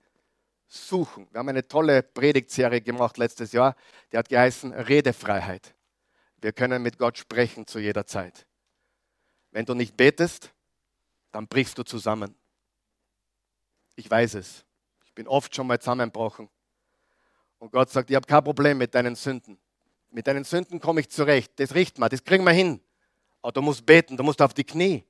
[0.69, 1.29] suchen.
[1.31, 3.77] Wir haben eine tolle Predigtserie gemacht letztes Jahr,
[4.13, 5.75] die hat geheißen Redefreiheit.
[6.41, 8.47] Wir können mit Gott sprechen zu jeder Zeit.
[9.51, 10.53] Wenn du nicht betest,
[11.33, 12.35] dann brichst du zusammen.
[13.95, 14.65] Ich weiß es.
[15.05, 16.49] Ich bin oft schon mal zusammenbrochen.
[17.59, 19.59] Und Gott sagt, ich habe kein Problem mit deinen Sünden.
[20.11, 21.53] Mit deinen Sünden komme ich zurecht.
[21.57, 22.81] Das riecht man, das kriegen wir hin.
[23.41, 25.05] Aber du musst beten, du musst auf die Knie.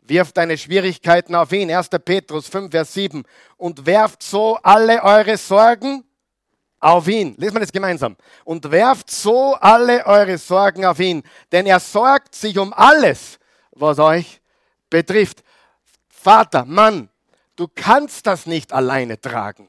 [0.00, 1.70] Wirft deine Schwierigkeiten auf ihn.
[1.70, 1.88] 1.
[2.04, 3.24] Petrus 5, Vers 7.
[3.56, 6.04] Und werft so alle eure Sorgen
[6.80, 7.34] auf ihn.
[7.36, 8.16] Lesen wir das gemeinsam.
[8.44, 11.22] Und werft so alle eure Sorgen auf ihn.
[11.52, 13.38] Denn er sorgt sich um alles,
[13.72, 14.40] was euch
[14.88, 15.42] betrifft.
[16.08, 17.08] Vater, Mann,
[17.56, 19.68] du kannst das nicht alleine tragen.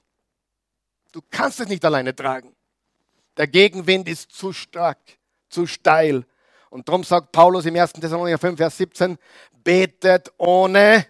[1.12, 2.56] Du kannst es nicht alleine tragen.
[3.38, 5.00] Der Gegenwind ist zu stark,
[5.50, 6.26] zu steil.
[6.70, 7.94] Und darum sagt Paulus im 1.
[7.94, 9.18] Thessalonicher 5, Vers 17,
[9.64, 11.06] betet ohne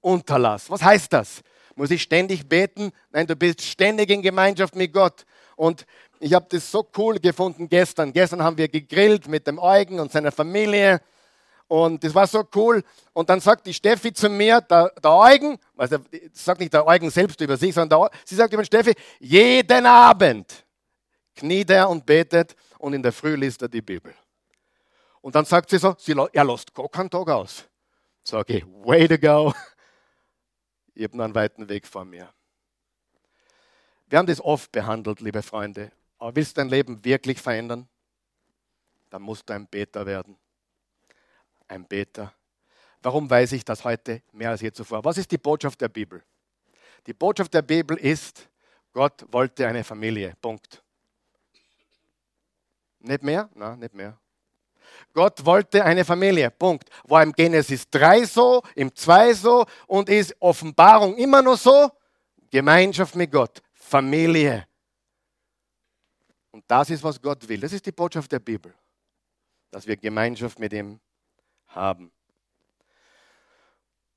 [0.00, 0.70] Unterlass.
[0.70, 1.42] Was heißt das?
[1.76, 2.92] Muss ich ständig beten?
[3.10, 5.24] Nein, du bist ständig in Gemeinschaft mit Gott.
[5.56, 5.86] Und
[6.20, 8.12] ich habe das so cool gefunden gestern.
[8.12, 11.00] Gestern haben wir gegrillt mit dem Eugen und seiner Familie.
[11.66, 12.82] Und das war so cool.
[13.12, 15.98] Und dann sagt die Steffi zu mir, der, der Eugen, also
[16.32, 20.64] sagt nicht der Eugen selbst über sich, sondern der, sie sagt über Steffi, jeden Abend
[21.34, 24.14] kniet er und betet und in der Früh liest er die Bibel.
[25.20, 27.64] Und dann sagt sie so, sie, er lässt gar keinen Tag aus.
[28.24, 29.52] Sage ich, way to go.
[30.96, 32.32] Ich habe noch einen weiten Weg vor mir.
[34.06, 35.90] Wir haben das oft behandelt, liebe Freunde.
[36.18, 37.88] Aber willst du dein Leben wirklich verändern?
[39.10, 40.36] Dann musst du ein Beter werden.
[41.66, 42.32] Ein Beter.
[43.02, 45.04] Warum weiß ich das heute mehr als je zuvor?
[45.04, 46.22] Was ist die Botschaft der Bibel?
[47.08, 48.48] Die Botschaft der Bibel ist,
[48.92, 50.36] Gott wollte eine Familie.
[50.40, 50.82] Punkt.
[53.00, 53.50] Nicht mehr?
[53.52, 54.16] Nein, nicht mehr.
[55.14, 56.50] Gott wollte eine Familie.
[56.50, 56.90] Punkt.
[57.04, 61.90] War im Genesis 3 so, im 2 so und ist Offenbarung immer noch so.
[62.50, 63.62] Gemeinschaft mit Gott.
[63.72, 64.66] Familie.
[66.50, 67.60] Und das ist, was Gott will.
[67.60, 68.74] Das ist die Botschaft der Bibel.
[69.70, 71.00] Dass wir Gemeinschaft mit ihm
[71.68, 72.12] haben.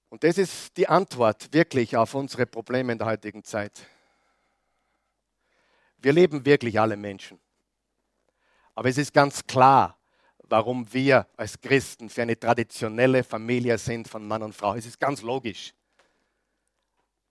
[0.10, 3.86] Und das ist die Antwort wirklich auf unsere Probleme in der heutigen Zeit.
[5.98, 7.40] Wir leben wirklich alle Menschen.
[8.74, 9.97] Aber es ist ganz klar,
[10.50, 14.76] warum wir als Christen für eine traditionelle Familie sind von Mann und Frau.
[14.76, 15.74] Es ist ganz logisch,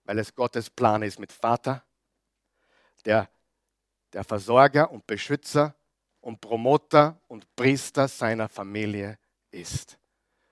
[0.05, 1.83] weil es Gottes Plan ist mit Vater,
[3.05, 3.29] der
[4.13, 5.75] der Versorger und Beschützer
[6.21, 9.17] und Promoter und Priester seiner Familie
[9.51, 9.97] ist.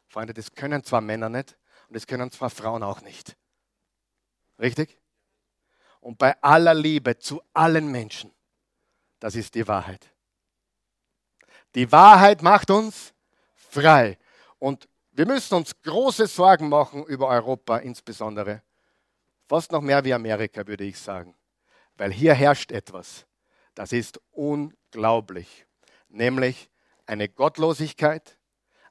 [0.08, 3.36] Freunde, das können zwar Männer nicht und das können zwar Frauen auch nicht.
[4.60, 5.00] Richtig?
[6.00, 8.32] Und bei aller Liebe zu allen Menschen,
[9.20, 10.15] das ist die Wahrheit.
[11.76, 13.14] Die Wahrheit macht uns
[13.54, 14.18] frei.
[14.60, 18.64] Und wir müssen uns große Sorgen machen über Europa insbesondere.
[19.48, 21.36] Fast noch mehr wie Amerika, würde ich sagen.
[21.98, 23.26] Weil hier herrscht etwas,
[23.76, 25.66] das ist unglaublich.
[26.08, 26.70] Nämlich
[27.06, 28.38] eine Gottlosigkeit,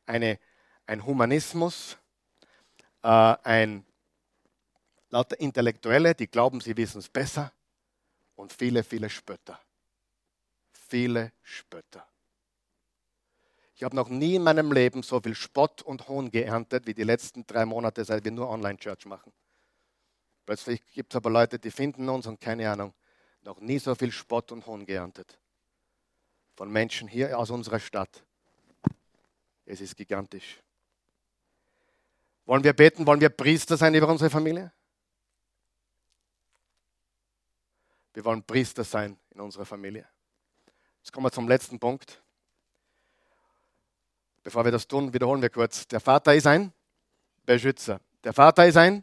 [0.07, 0.38] eine,
[0.87, 1.97] ein Humanismus,
[3.03, 3.85] äh, ein
[5.09, 7.53] lauter Intellektuelle, die glauben, sie wissen es besser
[8.37, 9.59] und viele, viele Spötter.
[10.73, 12.07] Viele Spötter.
[13.75, 17.03] Ich habe noch nie in meinem Leben so viel Spott und Hohn geerntet wie die
[17.03, 19.33] letzten drei Monate, seit wir nur Online-Church machen.
[20.47, 22.95] Plötzlich gibt es aber Leute, die finden uns und keine Ahnung,
[23.43, 25.39] noch nie so viel Spott und Hohn geerntet.
[26.55, 28.25] Von Menschen hier aus unserer Stadt.
[29.67, 30.63] Es ist gigantisch.
[32.45, 33.07] Wollen wir beten?
[33.07, 34.73] Wollen wir Priester sein über unsere Familie?
[38.13, 40.07] Wir wollen Priester sein in unserer Familie.
[40.99, 42.23] Jetzt kommen wir zum letzten Punkt.
[44.44, 45.88] Bevor wir das tun, wiederholen wir kurz.
[45.88, 46.70] Der Vater ist ein
[47.46, 47.98] Beschützer.
[48.22, 49.02] Der Vater ist ein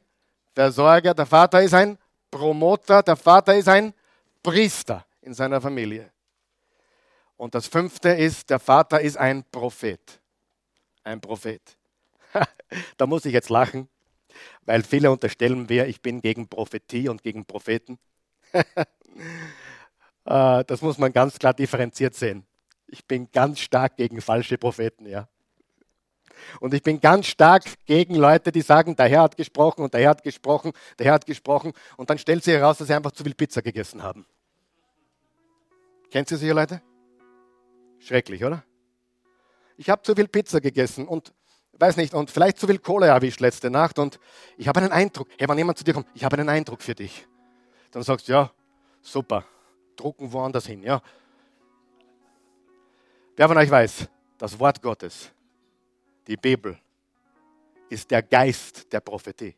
[0.54, 1.16] Versorger.
[1.16, 1.98] Der Vater ist ein
[2.30, 3.02] Promoter.
[3.02, 3.94] Der Vater ist ein
[4.44, 6.12] Priester in seiner Familie.
[7.38, 10.22] Und das fünfte ist, der Vater ist ein Prophet.
[11.04, 11.62] Ein Prophet.
[12.98, 13.90] da muss ich jetzt lachen,
[14.62, 17.98] weil viele unterstellen mir, ich bin gegen Prophetie und gegen Propheten.
[20.24, 22.46] Äh, das muss man ganz klar differenziert sehen.
[22.86, 25.28] Ich bin ganz stark gegen falsche Propheten, ja.
[26.60, 30.02] Und ich bin ganz stark gegen Leute, die sagen, der Herr hat gesprochen und der
[30.02, 31.74] Herr hat gesprochen, der Herr hat gesprochen.
[31.98, 34.26] Und dann stellt sich heraus, dass sie einfach zu viel Pizza gegessen haben.
[36.12, 36.82] Kennt ihr solche Leute?
[38.00, 38.64] Schrecklich, oder?
[39.78, 41.34] Ich habe zu viel Pizza gegessen und
[41.82, 44.20] weiß nicht, und vielleicht zu viel Kohle erwischt letzte Nacht und
[44.58, 45.28] ich habe einen Eindruck.
[45.38, 47.28] Hey, wenn jemand zu dir kommt, ich habe einen Eindruck für dich.
[47.92, 48.52] Dann sagst du, ja,
[49.02, 49.46] super,
[49.96, 51.02] drucken woanders hin, ja.
[53.36, 55.32] Wer von euch weiß, das Wort Gottes,
[56.28, 56.78] die Bibel,
[57.90, 59.56] ist der Geist der Prophetie.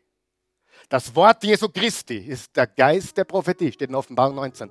[0.90, 4.70] Das Wort Jesu Christi ist der Geist der Prophetie, steht in Offenbarung 19.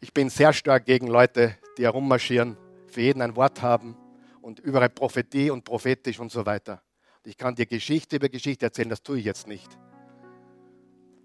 [0.00, 2.56] Ich bin sehr stark gegen Leute, die herummarschieren,
[2.88, 3.96] für jeden ein Wort haben
[4.40, 6.82] und überall Prophetie und prophetisch und so weiter.
[7.24, 9.78] Ich kann dir Geschichte über Geschichte erzählen, das tue ich jetzt nicht.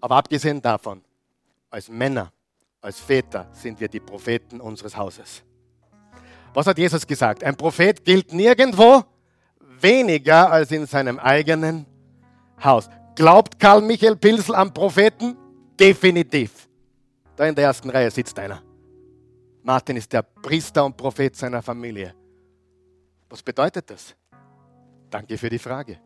[0.00, 1.02] Aber abgesehen davon,
[1.70, 2.32] als Männer,
[2.80, 5.42] als Väter sind wir die Propheten unseres Hauses.
[6.58, 7.44] Was hat Jesus gesagt?
[7.44, 9.04] Ein Prophet gilt nirgendwo
[9.80, 11.86] weniger als in seinem eigenen
[12.60, 12.90] Haus.
[13.14, 15.36] Glaubt Karl Michael Pilsel am Propheten?
[15.78, 16.68] Definitiv.
[17.36, 18.60] Da in der ersten Reihe sitzt einer.
[19.62, 22.12] Martin ist der Priester und Prophet seiner Familie.
[23.30, 24.16] Was bedeutet das?
[25.10, 26.00] Danke für die Frage.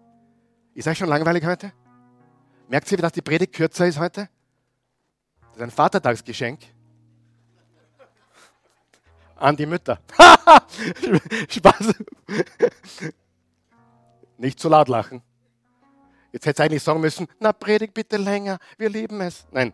[0.74, 1.72] Ist euch schon langweilig heute?
[2.68, 4.28] Merkt ihr, dass die Predigt kürzer ist heute?
[5.40, 6.60] Das ist ein Vatertagsgeschenk
[9.42, 10.00] an die Mütter.
[11.48, 11.94] Spaß.
[14.38, 15.22] Nicht zu laut lachen.
[16.32, 19.46] Jetzt hätte ich eigentlich sagen müssen, na predigt bitte länger, wir lieben es.
[19.50, 19.72] Nein.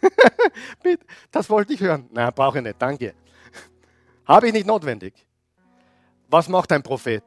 [1.30, 2.08] das wollte ich hören.
[2.12, 3.14] Nein, brauche ich nicht, danke.
[4.26, 5.26] Habe ich nicht notwendig.
[6.28, 7.24] Was macht ein Prophet?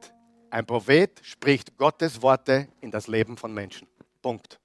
[0.52, 3.88] Ein Prophet spricht Gottes Worte in das Leben von Menschen.
[4.22, 4.61] Punkt.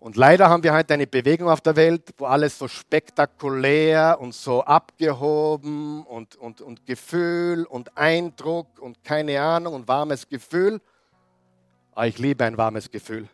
[0.00, 4.32] Und leider haben wir heute eine Bewegung auf der Welt, wo alles so spektakulär und
[4.32, 10.80] so abgehoben und, und, und Gefühl und Eindruck und keine Ahnung und warmes Gefühl.
[11.92, 13.28] Aber ah, ich liebe ein warmes Gefühl.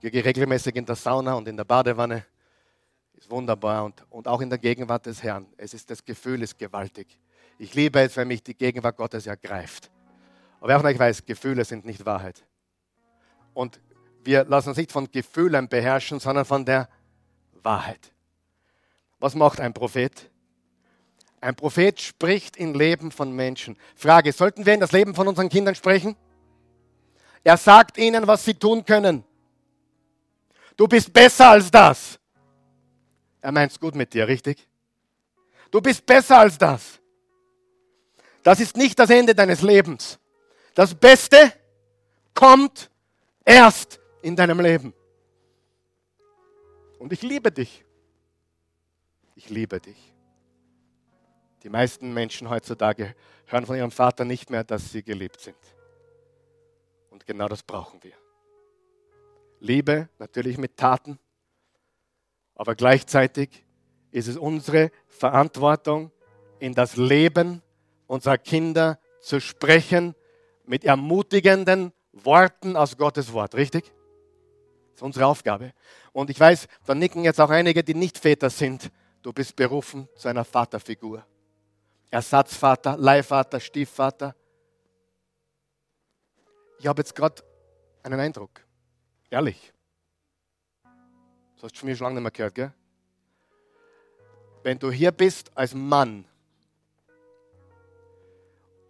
[0.00, 2.24] Ich gehe regelmäßig in der Sauna und in der Badewanne.
[3.14, 5.46] Ist wunderbar und, und auch in der Gegenwart des Herrn.
[5.58, 7.18] Es ist, das Gefühl ist gewaltig.
[7.58, 9.90] Ich liebe es, wenn mich die Gegenwart Gottes ergreift.
[10.58, 12.42] Aber wer auch nicht weiß, Gefühle sind nicht Wahrheit.
[13.52, 13.78] Und
[14.24, 16.88] wir lassen uns nicht von Gefühlen beherrschen, sondern von der
[17.62, 18.12] Wahrheit.
[19.18, 20.30] Was macht ein Prophet?
[21.40, 23.76] Ein Prophet spricht im Leben von Menschen.
[23.94, 26.16] Frage, sollten wir in das Leben von unseren Kindern sprechen?
[27.42, 29.24] Er sagt ihnen, was sie tun können.
[30.76, 32.18] Du bist besser als das.
[33.40, 34.66] Er meint es gut mit dir, richtig?
[35.70, 36.98] Du bist besser als das.
[38.42, 40.18] Das ist nicht das Ende deines Lebens.
[40.74, 41.52] Das Beste
[42.34, 42.90] kommt
[43.44, 44.94] erst in deinem Leben.
[46.98, 47.84] Und ich liebe dich.
[49.34, 50.14] Ich liebe dich.
[51.62, 53.14] Die meisten Menschen heutzutage
[53.46, 55.58] hören von ihrem Vater nicht mehr, dass sie geliebt sind.
[57.10, 58.14] Und genau das brauchen wir.
[59.60, 61.18] Liebe natürlich mit Taten,
[62.54, 63.66] aber gleichzeitig
[64.10, 66.10] ist es unsere Verantwortung,
[66.60, 67.60] in das Leben
[68.06, 70.14] unserer Kinder zu sprechen
[70.64, 73.92] mit ermutigenden Worten aus Gottes Wort, richtig?
[74.94, 75.72] Das ist unsere Aufgabe.
[76.12, 78.92] Und ich weiß, da nicken jetzt auch einige, die nicht Väter sind.
[79.22, 81.26] Du bist berufen zu einer Vaterfigur.
[82.10, 84.36] Ersatzvater, Leihvater, Stiefvater.
[86.78, 87.42] Ich habe jetzt gerade
[88.04, 88.64] einen Eindruck.
[89.30, 89.72] Ehrlich.
[91.56, 92.72] Das hast du von mir schon lange nicht mehr gehört, gell?
[94.62, 96.24] Wenn du hier bist als Mann,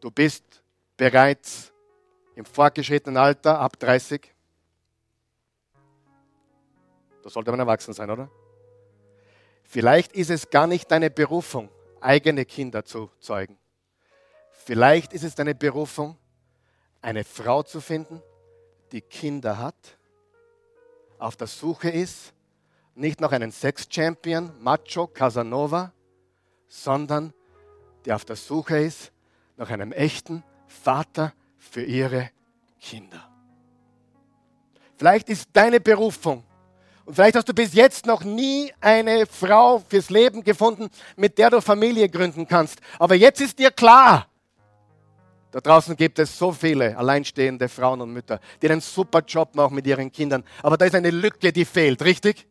[0.00, 0.62] du bist
[0.98, 1.72] bereits
[2.34, 4.33] im fortgeschrittenen Alter, ab 30,
[7.24, 8.30] da sollte man erwachsen sein, oder?
[9.62, 13.58] Vielleicht ist es gar nicht deine Berufung, eigene Kinder zu zeugen.
[14.52, 16.18] Vielleicht ist es deine Berufung,
[17.00, 18.22] eine Frau zu finden,
[18.92, 19.98] die Kinder hat,
[21.18, 22.34] auf der Suche ist,
[22.94, 25.92] nicht nach einem Sex-Champion, Macho, Casanova,
[26.68, 27.32] sondern
[28.04, 29.12] die auf der Suche ist
[29.56, 32.30] nach einem echten Vater für ihre
[32.78, 33.30] Kinder.
[34.96, 36.44] Vielleicht ist deine Berufung,
[37.06, 41.50] und vielleicht hast du bis jetzt noch nie eine Frau fürs Leben gefunden, mit der
[41.50, 42.80] du Familie gründen kannst.
[42.98, 44.26] Aber jetzt ist dir klar,
[45.50, 49.74] da draußen gibt es so viele alleinstehende Frauen und Mütter, die einen super Job machen
[49.74, 50.42] mit ihren Kindern.
[50.62, 52.48] Aber da ist eine Lücke, die fehlt, richtig?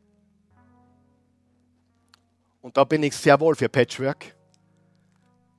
[2.61, 4.35] Und da bin ich sehr wohl für Patchwork,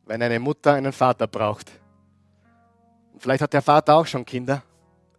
[0.07, 1.71] wenn eine Mutter einen Vater braucht.
[3.13, 4.63] Und vielleicht hat der Vater auch schon Kinder.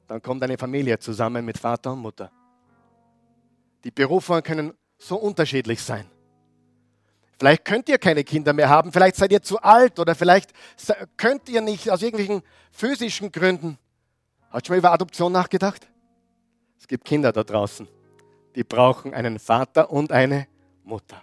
[0.08, 2.32] Dann kommt eine Familie zusammen mit Vater und Mutter.
[3.86, 6.10] Die Berufungen können so unterschiedlich sein.
[7.38, 10.52] Vielleicht könnt ihr keine Kinder mehr haben, vielleicht seid ihr zu alt oder vielleicht
[11.18, 13.78] könnt ihr nicht aus irgendwelchen physischen Gründen.
[14.50, 15.88] Hast du mal über Adoption nachgedacht?
[16.80, 17.88] Es gibt Kinder da draußen,
[18.56, 20.48] die brauchen einen Vater und eine
[20.84, 21.22] Mutter.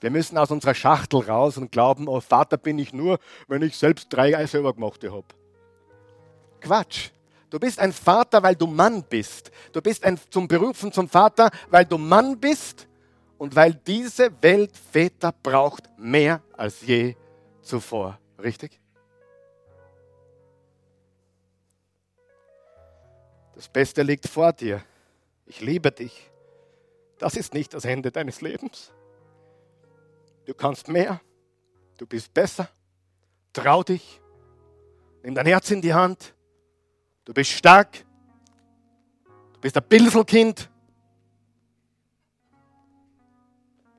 [0.00, 3.76] Wir müssen aus unserer Schachtel raus und glauben, oh Vater bin ich nur, wenn ich
[3.76, 5.26] selbst drei selber gemachte habe.
[6.60, 7.10] Quatsch.
[7.52, 9.50] Du bist ein Vater, weil du Mann bist.
[9.72, 12.88] Du bist ein, zum Berufen zum Vater, weil du Mann bist
[13.36, 17.14] und weil diese Welt Väter braucht mehr als je
[17.60, 18.18] zuvor.
[18.42, 18.80] Richtig?
[23.54, 24.82] Das Beste liegt vor dir.
[25.44, 26.30] Ich liebe dich.
[27.18, 28.94] Das ist nicht das Ende deines Lebens.
[30.46, 31.20] Du kannst mehr.
[31.98, 32.70] Du bist besser.
[33.52, 34.22] Trau dich.
[35.22, 36.34] Nimm dein Herz in die Hand.
[37.24, 38.04] Du bist stark.
[39.54, 40.70] Du bist ein Bilselkind.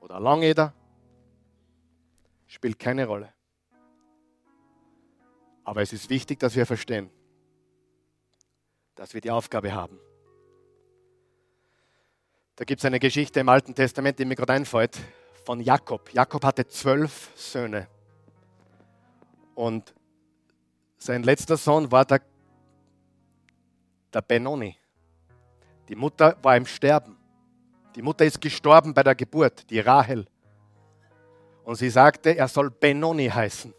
[0.00, 0.74] Oder ein Langeder.
[2.46, 3.32] Spielt keine Rolle.
[5.64, 7.10] Aber es ist wichtig, dass wir verstehen,
[8.94, 9.98] dass wir die Aufgabe haben.
[12.56, 15.00] Da gibt es eine Geschichte im Alten Testament, die mir gerade einfällt,
[15.44, 16.12] von Jakob.
[16.12, 17.88] Jakob hatte zwölf Söhne.
[19.54, 19.94] Und
[20.98, 22.20] sein letzter Sohn war der,
[24.14, 24.76] der Benoni.
[25.88, 27.18] Die Mutter war im Sterben.
[27.94, 30.26] Die Mutter ist gestorben bei der Geburt, die Rahel.
[31.64, 33.72] Und sie sagte, er soll Benoni heißen.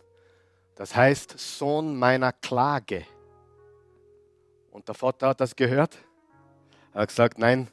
[0.75, 3.05] Das heißt Sohn meiner Klage.
[4.71, 5.97] Und der Vater hat das gehört.
[6.93, 7.69] Er hat gesagt, nein,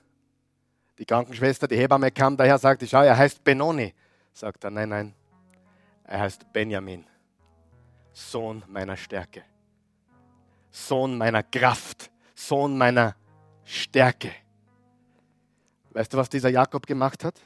[0.98, 3.94] die Krankenschwester, die Hebamme kam daher, sagte, schau, er heißt Benoni.
[4.32, 5.14] Sagt er, nein, nein,
[6.04, 7.06] er heißt Benjamin.
[8.12, 9.42] Sohn meiner Stärke,
[10.70, 12.10] Sohn meiner Kraft,
[12.46, 13.14] Sohn meiner
[13.64, 14.32] Stärke.
[15.90, 17.40] Weißt du, was dieser Jakob gemacht hat?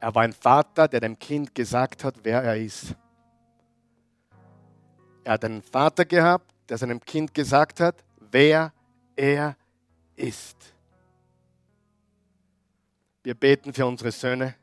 [0.00, 2.94] Er war ein Vater, der dem Kind gesagt hat, wer er ist.
[5.24, 8.72] Er hat einen Vater gehabt, der seinem Kind gesagt hat, wer
[9.16, 9.56] er
[10.16, 10.74] ist.
[13.22, 14.54] Wir beten für unsere Söhne,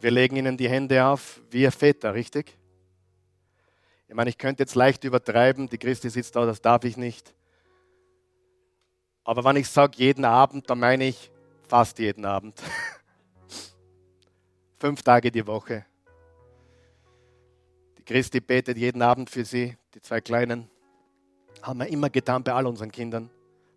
[0.00, 2.56] wir legen ihnen die Hände auf, wir Väter, richtig?
[4.14, 7.34] Ich meine, ich könnte jetzt leicht übertreiben, die Christi sitzt da, das darf ich nicht.
[9.24, 11.32] Aber wenn ich sage jeden Abend, dann meine ich
[11.66, 12.62] fast jeden Abend.
[14.78, 15.84] Fünf Tage die Woche.
[17.98, 20.70] Die Christi betet jeden Abend für sie, die zwei Kleinen.
[21.60, 23.28] Haben wir immer getan bei all unseren Kindern.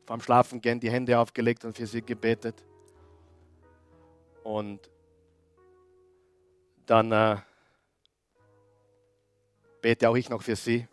[0.06, 2.64] Vorm Schlafen gehen die Hände aufgelegt und für sie gebetet.
[4.44, 4.88] Und
[6.86, 7.38] dann äh,
[9.88, 10.86] bete auch ich noch für sie.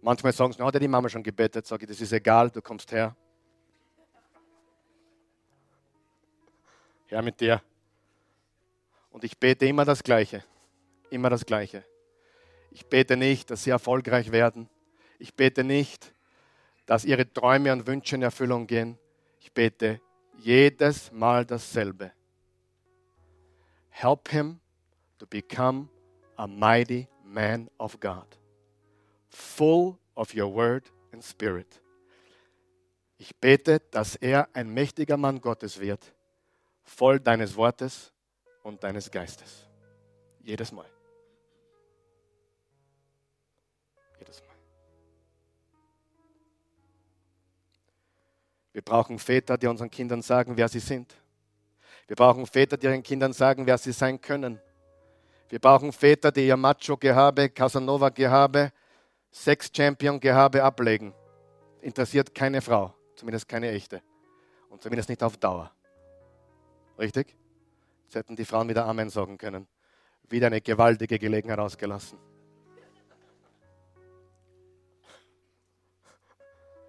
[0.00, 1.66] Manchmal sagen sie, hat die Mama schon gebetet.
[1.66, 3.14] Sage ich, das ist egal, du kommst her.
[7.08, 7.60] Her mit dir.
[9.10, 10.42] Und ich bete immer das Gleiche.
[11.10, 11.84] Immer das Gleiche.
[12.70, 14.70] Ich bete nicht, dass sie erfolgreich werden.
[15.18, 16.14] Ich bete nicht,
[16.86, 18.98] dass ihre Träume und Wünsche in Erfüllung gehen.
[19.40, 20.00] Ich bete
[20.38, 22.12] jedes Mal dasselbe.
[23.90, 24.58] Help him
[25.18, 25.90] to become
[26.38, 28.26] a mighty man of God,
[29.28, 31.80] full of your word and spirit.
[33.18, 36.12] Ich bete, dass er ein mächtiger Mann Gottes wird,
[36.82, 38.12] voll deines Wortes
[38.62, 39.68] und deines Geistes.
[40.40, 40.86] Jedes Mal.
[44.18, 44.56] Jedes Mal.
[48.72, 51.14] Wir brauchen Väter, die unseren Kindern sagen, wer sie sind.
[52.08, 54.60] Wir brauchen Väter, die ihren Kindern sagen, wer sie sein können.
[55.52, 58.72] Wir brauchen Väter, die ihr Macho-Gehabe, Casanova-Gehabe,
[59.30, 61.12] Sex-Champion-Gehabe ablegen.
[61.82, 64.00] Interessiert keine Frau, zumindest keine echte.
[64.70, 65.70] Und zumindest nicht auf Dauer.
[66.98, 67.36] Richtig?
[68.04, 69.68] Jetzt hätten die Frauen wieder Amen sagen können.
[70.30, 72.18] Wieder eine gewaltige Gelegenheit ausgelassen.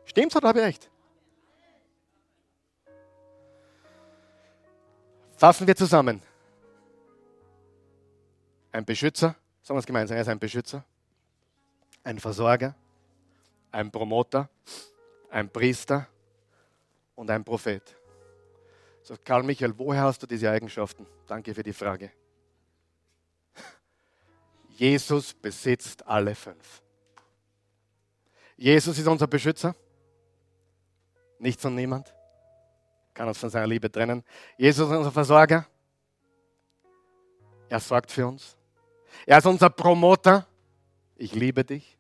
[0.06, 0.90] Stimmt's oder habe ich recht?
[5.36, 6.22] Fassen wir zusammen
[8.74, 10.84] ein Beschützer, sagen wir es gemeinsam, er ist ein Beschützer,
[12.04, 12.76] ein Versorger,
[13.72, 14.50] ein Promoter,
[15.30, 16.08] ein Priester
[17.16, 17.96] und ein Prophet.
[19.04, 21.06] So, Karl Michael, woher hast du diese Eigenschaften?
[21.28, 22.12] Danke für die Frage.
[24.70, 26.82] Jesus besitzt alle fünf.
[28.58, 29.76] Jesus ist unser Beschützer.
[31.38, 32.14] Nichts und niemand
[33.14, 34.24] kann uns von seiner Liebe trennen.
[34.58, 35.68] Jesus ist unser Versorger.
[37.70, 38.58] Er sorgt für uns.
[39.26, 40.48] Er ist unser Promoter.
[41.16, 41.98] Ich liebe dich.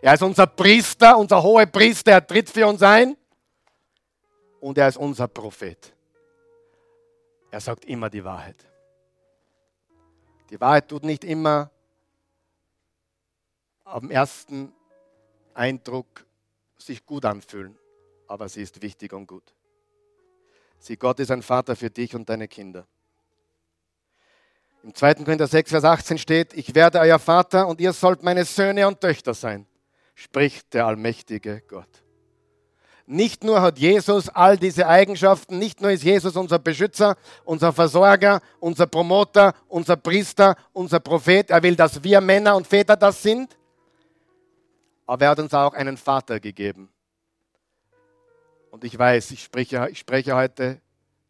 [0.00, 2.12] Er ist unser Priester, unser hoher Priester.
[2.12, 3.16] Er tritt für uns ein.
[4.60, 5.92] Und er ist unser Prophet.
[7.50, 8.64] Er sagt immer die Wahrheit.
[10.50, 11.70] Die Wahrheit tut nicht immer
[13.84, 14.72] am ersten
[15.54, 16.26] Eindruck
[16.76, 17.76] sich gut anfühlen,
[18.26, 19.54] aber sie ist wichtig und gut.
[20.78, 22.86] Sie, Gott ist ein Vater für dich und deine Kinder.
[24.82, 25.14] Im 2.
[25.14, 29.00] Korinther 6, Vers 18 steht, ich werde euer Vater und ihr sollt meine Söhne und
[29.00, 29.66] Töchter sein,
[30.14, 31.88] spricht der allmächtige Gott.
[33.10, 38.40] Nicht nur hat Jesus all diese Eigenschaften, nicht nur ist Jesus unser Beschützer, unser Versorger,
[38.60, 43.56] unser Promoter, unser Priester, unser Prophet, er will, dass wir Männer und Väter das sind,
[45.06, 46.90] aber er hat uns auch einen Vater gegeben,
[48.70, 50.82] Und ich weiß, ich spreche, ich spreche heute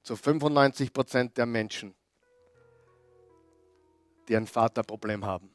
[0.03, 1.95] zu 95 Prozent der Menschen,
[4.29, 5.51] die ein Vaterproblem haben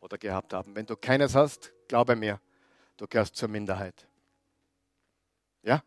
[0.00, 0.74] oder gehabt haben.
[0.74, 2.40] Wenn du keines hast, glaube mir,
[2.96, 4.06] du gehörst zur Minderheit.
[5.62, 5.82] Ja?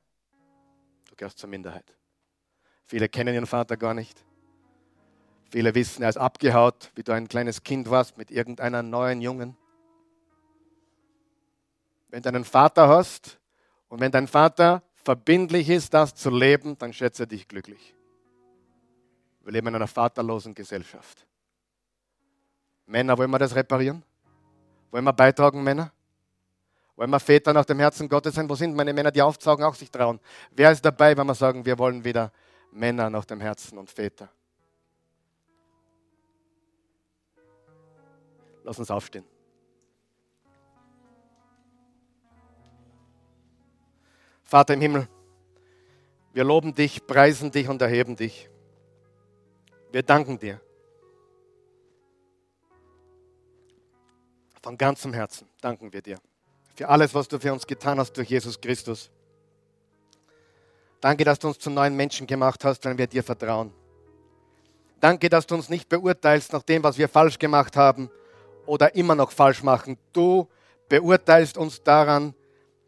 [1.10, 1.96] Du gehörst zur Minderheit.
[2.86, 4.24] Viele kennen ihren Vater gar nicht.
[5.52, 9.58] Viele wissen, er ist abgehaut, wie du ein kleines Kind warst mit irgendeiner neuen Jungen.
[12.10, 13.40] Wenn du einen Vater hast
[13.88, 17.96] und wenn dein Vater verbindlich ist, das zu leben, dann schätze dich glücklich.
[19.42, 21.26] Wir leben in einer vaterlosen Gesellschaft.
[22.90, 24.04] Männer, wollen wir das reparieren?
[24.90, 25.92] Wollen wir beitragen, Männer?
[26.96, 28.50] Wollen wir Väter nach dem Herzen Gottes sein?
[28.50, 30.20] Wo sind meine Männer, die aufzaugen, auch sich trauen?
[30.50, 32.32] Wer ist dabei, wenn wir sagen, wir wollen wieder
[32.72, 34.28] Männer nach dem Herzen und Väter?
[38.64, 39.26] Lass uns aufstehen.
[44.42, 45.08] Vater im Himmel,
[46.34, 48.50] wir loben dich, preisen dich und erheben dich.
[49.92, 50.60] Wir danken dir.
[54.70, 56.20] Von ganzem Herzen danken wir dir
[56.76, 59.10] für alles, was du für uns getan hast durch Jesus Christus.
[61.02, 63.74] Danke, dass du uns zu neuen Menschen gemacht hast, wenn wir dir vertrauen.
[65.00, 68.12] Danke, dass du uns nicht beurteilst nach dem, was wir falsch gemacht haben
[68.68, 69.98] oder immer noch falsch machen.
[70.14, 70.48] Du
[70.88, 72.36] beurteilst uns daran,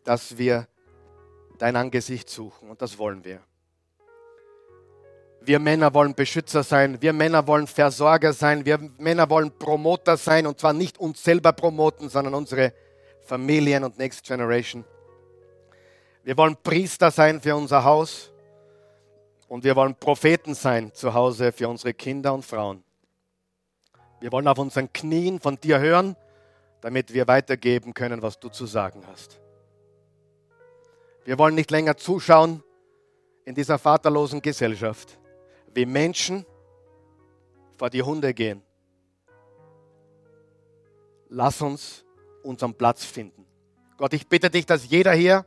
[0.04, 0.68] dass wir
[1.58, 2.70] dein Angesicht suchen.
[2.70, 3.42] Und das wollen wir.
[5.44, 10.46] Wir Männer wollen Beschützer sein, wir Männer wollen Versorger sein, wir Männer wollen Promoter sein
[10.46, 12.74] und zwar nicht uns selber promoten, sondern unsere
[13.24, 14.86] Familien und Next Generation.
[16.24, 18.32] Wir wollen Priester sein für unser Haus
[19.48, 22.84] und wir wollen Propheten sein zu Hause für unsere Kinder und Frauen.
[24.20, 26.16] Wir wollen auf unseren Knien von dir hören,
[26.82, 29.40] damit wir weitergeben können, was du zu sagen hast.
[31.26, 32.64] Wir wollen nicht länger zuschauen
[33.46, 35.18] in dieser vaterlosen Gesellschaft,
[35.74, 36.46] wie Menschen
[37.78, 38.62] vor die Hunde gehen.
[41.30, 42.06] Lass uns
[42.44, 43.46] unseren Platz finden.
[43.98, 45.46] Gott, ich bitte dich, dass jeder hier,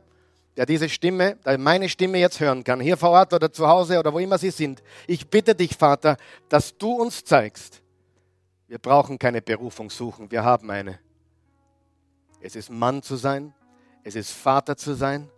[0.57, 3.99] der diese Stimme, der meine Stimme jetzt hören kann, hier vor Ort oder zu Hause
[3.99, 6.17] oder wo immer sie sind, ich bitte dich, Vater,
[6.49, 7.81] dass du uns zeigst,
[8.67, 10.99] wir brauchen keine Berufung suchen, wir haben eine.
[12.41, 13.53] Es ist Mann zu sein,
[14.03, 15.29] es ist Vater zu sein,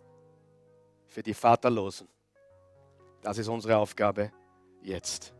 [1.06, 2.06] für die Vaterlosen.
[3.22, 4.30] Das ist unsere Aufgabe
[4.88, 5.32] jetzt.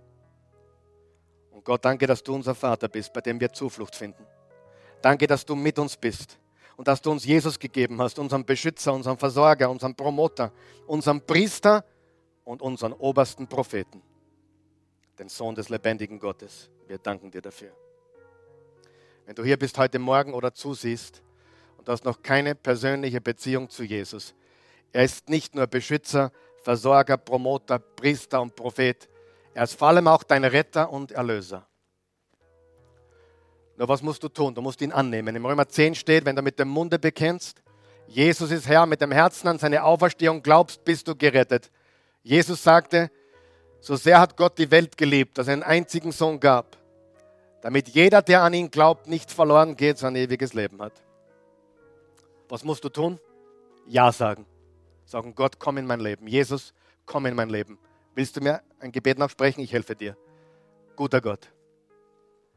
[1.50, 4.24] Und Gott, danke, dass du unser Vater bist, bei dem wir Zuflucht finden.
[5.02, 6.38] Danke, dass du mit uns bist
[6.76, 10.52] und dass du uns Jesus gegeben hast, unseren Beschützer, unseren Versorger, unseren Promoter,
[10.86, 11.84] unseren Priester
[12.44, 14.02] und unseren obersten Propheten,
[15.18, 16.70] den Sohn des lebendigen Gottes.
[16.86, 17.72] Wir danken dir dafür.
[19.26, 21.22] Wenn du hier bist heute Morgen oder zusiehst
[21.76, 24.34] und du hast noch keine persönliche Beziehung zu Jesus,
[24.92, 26.32] er ist nicht nur Beschützer,
[26.62, 29.08] Versorger, Promoter, Priester und Prophet.
[29.58, 31.66] Er ist vor allem auch dein Retter und Erlöser.
[33.76, 34.54] Nur was musst du tun?
[34.54, 35.34] Du musst ihn annehmen.
[35.34, 37.60] Im Römer 10 steht, wenn du mit dem Munde bekennst,
[38.06, 41.72] Jesus ist Herr, mit dem Herzen an seine Auferstehung glaubst, bist du gerettet.
[42.22, 43.10] Jesus sagte,
[43.80, 46.76] so sehr hat Gott die Welt geliebt, dass er einen einzigen Sohn gab,
[47.60, 50.92] damit jeder, der an ihn glaubt, nicht verloren geht, sondern ewiges Leben hat.
[52.48, 53.18] Was musst du tun?
[53.88, 54.46] Ja sagen.
[55.04, 56.28] Sagen, Gott, komm in mein Leben.
[56.28, 56.74] Jesus,
[57.06, 57.76] komm in mein Leben.
[58.18, 59.60] Willst du mir ein Gebet noch sprechen?
[59.60, 60.16] Ich helfe dir.
[60.96, 61.52] Guter Gott,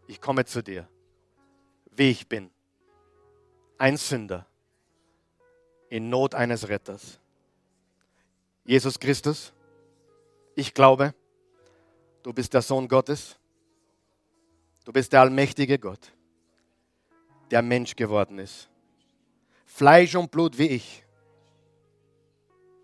[0.07, 0.89] ich komme zu dir,
[1.91, 2.49] wie ich bin.
[3.77, 4.47] Ein Sünder
[5.87, 7.19] in Not eines Retters.
[8.65, 9.53] Jesus Christus,
[10.55, 11.13] ich glaube,
[12.23, 13.37] du bist der Sohn Gottes.
[14.83, 16.11] Du bist der allmächtige Gott,
[17.51, 18.67] der Mensch geworden ist.
[19.67, 21.03] Fleisch und Blut wie ich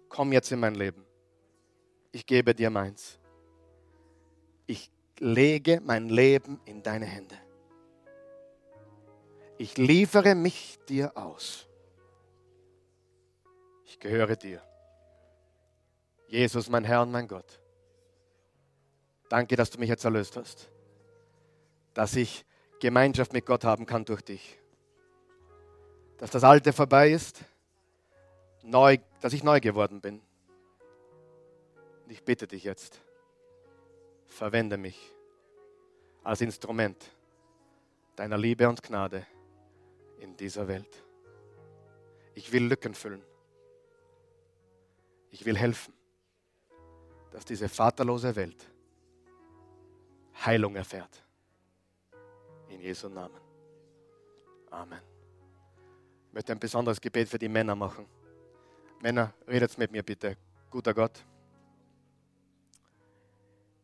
[0.10, 1.07] komm jetzt in mein Leben.
[2.18, 3.20] Ich gebe dir meins.
[4.66, 4.90] Ich
[5.20, 7.36] lege mein Leben in deine Hände.
[9.60, 11.68] Ich liefere mich dir aus.
[13.86, 14.64] Ich gehöre dir.
[16.28, 17.62] Jesus, mein Herr und mein Gott.
[19.30, 20.72] Danke, dass du mich jetzt erlöst hast.
[21.94, 22.46] Dass ich
[22.80, 24.58] Gemeinschaft mit Gott haben kann durch dich.
[26.18, 27.46] Dass das Alte vorbei ist
[28.64, 30.20] neu, dass ich neu geworden bin.
[32.08, 33.02] Und ich bitte dich jetzt,
[34.28, 35.12] verwende mich
[36.24, 37.12] als Instrument
[38.16, 39.28] deiner Liebe und Gnade
[40.18, 41.04] in dieser Welt.
[42.34, 43.22] Ich will Lücken füllen.
[45.32, 45.94] Ich will helfen,
[47.32, 48.72] dass diese vaterlose Welt
[50.46, 51.26] Heilung erfährt.
[52.70, 53.42] In Jesu Namen.
[54.70, 55.02] Amen.
[56.28, 58.06] Ich möchte ein besonderes Gebet für die Männer machen.
[59.02, 60.38] Männer, redet mit mir bitte.
[60.70, 61.26] Guter Gott,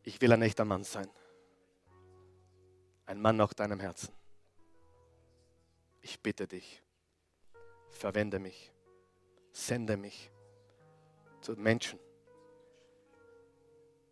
[0.04, 1.08] ich will ein echter Mann sein.
[3.06, 4.14] Ein Mann nach deinem Herzen.
[6.02, 6.82] Ich bitte dich,
[7.88, 8.72] verwende mich,
[9.52, 10.30] sende mich
[11.40, 11.98] zu Menschen,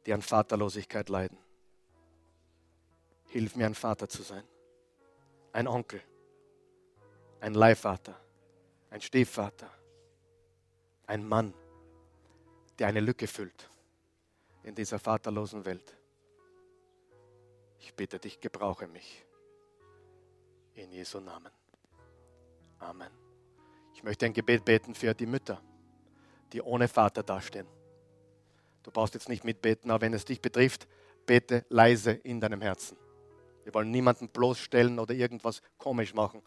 [0.06, 1.38] die an Vaterlosigkeit leiden.
[3.28, 4.44] Hilf mir, ein Vater zu sein,
[5.52, 6.02] ein Onkel,
[7.40, 8.18] ein Leihvater,
[8.90, 9.70] ein Stiefvater,
[11.06, 11.52] ein Mann,
[12.78, 13.70] der eine Lücke füllt
[14.62, 15.96] in dieser vaterlosen Welt.
[17.78, 19.24] Ich bitte dich, gebrauche mich.
[20.74, 21.50] In Jesu Namen.
[22.78, 23.10] Amen.
[23.94, 25.60] Ich möchte ein Gebet beten für die Mütter,
[26.52, 27.66] die ohne Vater dastehen.
[28.82, 30.88] Du brauchst jetzt nicht mitbeten, aber wenn es dich betrifft,
[31.26, 32.96] bete leise in deinem Herzen.
[33.64, 36.42] Wir wollen niemanden bloßstellen oder irgendwas komisch machen.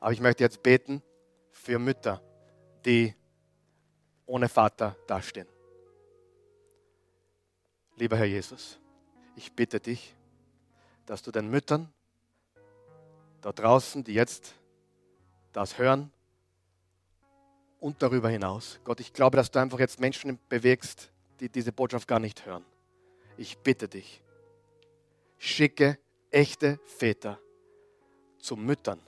[0.00, 1.02] Aber ich möchte jetzt beten
[1.52, 2.22] für Mütter,
[2.84, 3.14] die
[4.26, 5.46] ohne Vater dastehen.
[7.98, 8.78] Lieber Herr Jesus,
[9.34, 10.14] ich bitte dich,
[11.04, 11.92] dass du den Müttern
[13.40, 14.54] da draußen, die jetzt
[15.52, 16.12] das hören
[17.80, 22.06] und darüber hinaus, Gott, ich glaube, dass du einfach jetzt Menschen bewegst, die diese Botschaft
[22.06, 22.64] gar nicht hören.
[23.36, 24.22] Ich bitte dich,
[25.36, 25.98] schicke
[26.30, 27.40] echte Väter
[28.38, 29.00] zu Müttern,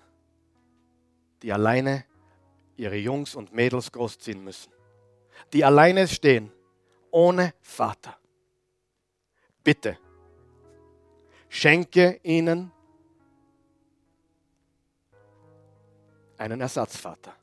[1.42, 2.04] die alleine
[2.76, 4.72] ihre Jungs und Mädels großziehen müssen,
[5.52, 6.50] die alleine stehen,
[7.12, 8.19] ohne Vater
[9.62, 9.98] bitte,
[11.48, 12.70] schenke ihnen
[16.36, 17.34] einen Ersatzvater.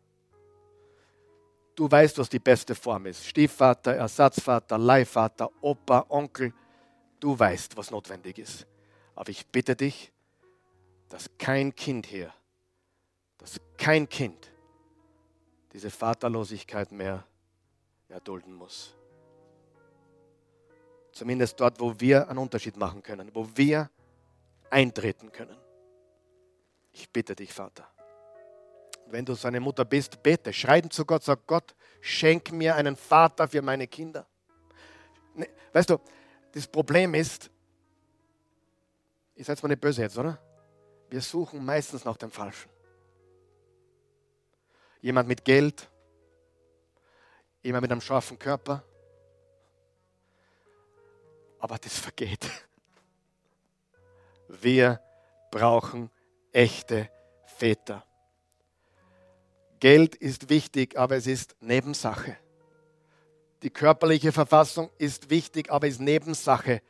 [1.76, 3.28] Du weißt, was die beste Form ist.
[3.28, 6.52] Stiefvater, Ersatzvater, Leihvater, Opa, Onkel.
[7.20, 8.66] Du weißt, was notwendig ist.
[9.14, 10.12] Aber ich bitte dich,
[11.10, 12.34] dass kein Kind hier,
[13.38, 14.52] dass kein Kind
[15.74, 17.24] diese Vaterlosigkeit mehr
[18.10, 18.96] erdulden muss.
[21.18, 23.90] Zumindest dort, wo wir einen Unterschied machen können, wo wir
[24.70, 25.58] eintreten können.
[26.92, 27.90] Ich bitte dich, Vater.
[29.08, 32.96] Wenn du so eine Mutter bist, bete, schreien zu Gott, sag Gott, schenk mir einen
[32.96, 34.28] Vater für meine Kinder.
[35.34, 35.98] Ne, weißt du,
[36.52, 37.50] das Problem ist,
[39.34, 40.38] ihr seid mal nicht böse jetzt, oder?
[41.10, 42.70] Wir suchen meistens nach dem Falschen.
[45.02, 45.90] Jemand mit Geld,
[47.64, 48.84] jemand mit einem scharfen Körper,
[51.60, 52.50] aber das vergeht.
[54.48, 55.02] Wir
[55.52, 56.10] brauchen
[56.52, 57.10] echte
[57.46, 58.04] Väter.
[59.80, 62.38] Geld ist wichtig, aber es ist Nebensache.
[63.64, 66.82] Die körperliche Verfassung ist wichtig, aber ist Nebensache.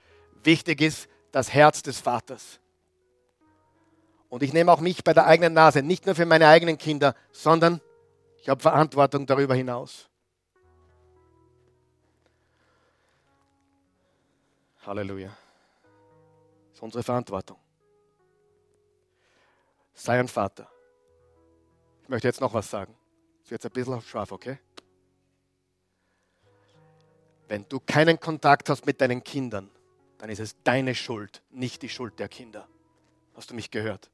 [0.44, 2.60] Wichtig ist das Herz des Vaters.
[4.30, 7.16] Und ich nehme auch mich bei der eigenen Nase, nicht nur für meine eigenen Kinder,
[7.32, 7.82] sondern
[8.42, 10.10] ich habe Verantwortung darüber hinaus.
[14.88, 15.28] Halleluja.
[15.28, 17.58] Das ist unsere Verantwortung.
[19.94, 20.70] Sei ein Vater.
[22.04, 22.96] Ich möchte jetzt noch was sagen.
[23.42, 24.60] Das wird jetzt ein bisschen scharf, okay?
[27.50, 29.70] Wenn du keinen Kontakt hast mit deinen Kindern,
[30.20, 32.68] dann ist es deine Schuld, nicht die Schuld der Kinder.
[33.36, 34.10] Hast du mich gehört?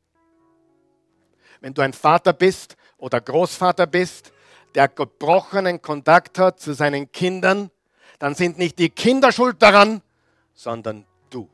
[1.61, 4.33] Wenn du ein Vater bist oder Großvater bist,
[4.73, 7.69] der gebrochenen Kontakt hat zu seinen Kindern,
[8.17, 10.01] dann sind nicht die Kinder schuld daran,
[10.53, 11.49] sondern du.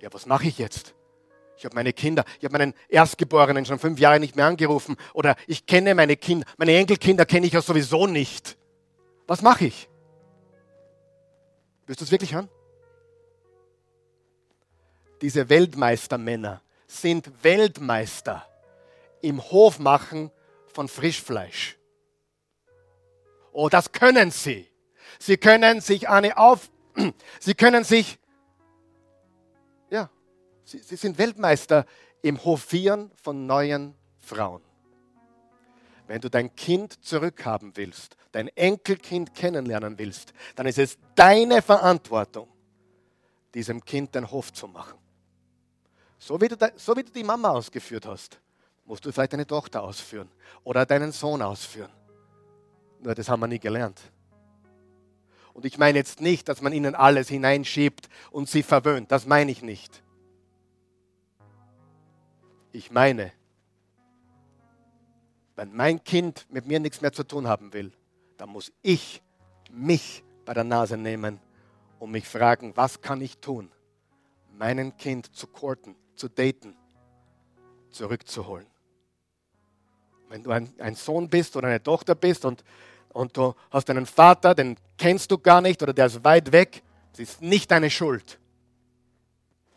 [0.00, 0.94] Ja, was mache ich jetzt?
[1.56, 5.36] Ich habe meine Kinder, ich habe meinen Erstgeborenen schon fünf Jahre nicht mehr angerufen oder
[5.46, 8.58] ich kenne meine Kinder, meine Enkelkinder kenne ich ja sowieso nicht.
[9.28, 9.88] Was mache ich?
[11.86, 12.48] Willst du es wirklich hören?
[15.20, 18.44] Diese Weltmeistermänner sind Weltmeister
[19.20, 20.32] im Hofmachen
[20.66, 21.78] von Frischfleisch.
[23.52, 24.71] Oh, das können sie.
[25.22, 26.68] Sie können sich eine auf,
[27.40, 28.18] Sie können sich,
[29.88, 30.10] ja,
[30.64, 31.86] Sie, Sie sind Weltmeister
[32.22, 34.62] im Hofieren von neuen Frauen.
[36.08, 42.48] Wenn du dein Kind zurückhaben willst, dein Enkelkind kennenlernen willst, dann ist es deine Verantwortung,
[43.54, 44.98] diesem Kind den Hof zu machen.
[46.18, 48.40] So wie, du, so wie du die Mama ausgeführt hast,
[48.84, 50.28] musst du vielleicht deine Tochter ausführen
[50.64, 51.92] oder deinen Sohn ausführen.
[52.98, 54.00] Nur das haben wir nie gelernt.
[55.54, 59.12] Und ich meine jetzt nicht, dass man ihnen alles hineinschiebt und sie verwöhnt.
[59.12, 60.02] Das meine ich nicht.
[62.72, 63.32] Ich meine,
[65.56, 67.92] wenn mein Kind mit mir nichts mehr zu tun haben will,
[68.38, 69.22] dann muss ich
[69.70, 71.38] mich bei der Nase nehmen
[71.98, 73.70] und mich fragen, was kann ich tun,
[74.58, 76.74] meinen Kind zu courten, zu daten,
[77.90, 78.66] zurückzuholen.
[80.28, 82.64] wenn du ein, ein Sohn bist oder eine Tochter bist und,
[83.12, 86.82] und du hast einen Vater, den kennst du gar nicht oder der ist weit weg,
[87.12, 88.38] es ist nicht deine Schuld.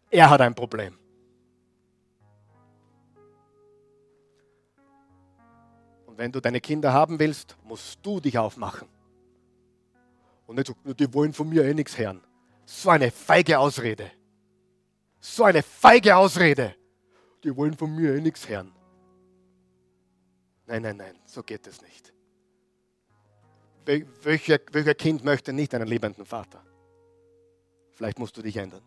[0.10, 0.98] Er hat ein Problem.
[6.06, 8.88] Und wenn du deine Kinder haben willst, musst du dich aufmachen.
[10.48, 12.22] Und nicht so, die wollen von mir eh nichts hören.
[12.66, 14.12] So eine feige Ausrede.
[15.20, 16.76] So eine feige Ausrede.
[17.44, 18.72] Die wollen von mir eh nichts hören.
[20.68, 22.15] Nein, nein, nein, so geht es nicht.
[23.86, 26.64] Welcher, welcher Kind möchte nicht einen liebenden Vater?
[27.94, 28.82] Vielleicht musst du dich ändern.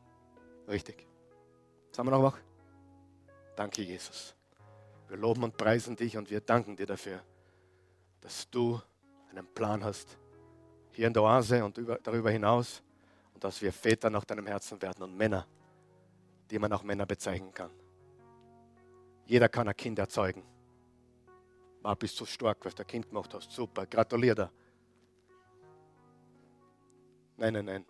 [0.66, 1.06] Richtig.
[1.92, 2.38] Sagen wir noch wach?
[3.56, 4.34] Danke, Jesus.
[5.08, 7.22] Wir loben und preisen dich und wir danken dir dafür,
[8.20, 8.80] dass du
[9.30, 10.18] einen Plan hast,
[10.92, 12.82] hier in der Oase und darüber hinaus,
[13.32, 15.46] und dass wir Väter nach deinem Herzen werden und Männer,
[16.50, 17.70] die man auch Männer bezeichnen kann.
[19.26, 20.42] Jeder kann ein Kind erzeugen.
[21.82, 23.52] War bist du stark, was du ein Kind gemacht hast.
[23.52, 24.50] Super, gratuliere dir.
[27.38, 27.86] Nein, nein, nein.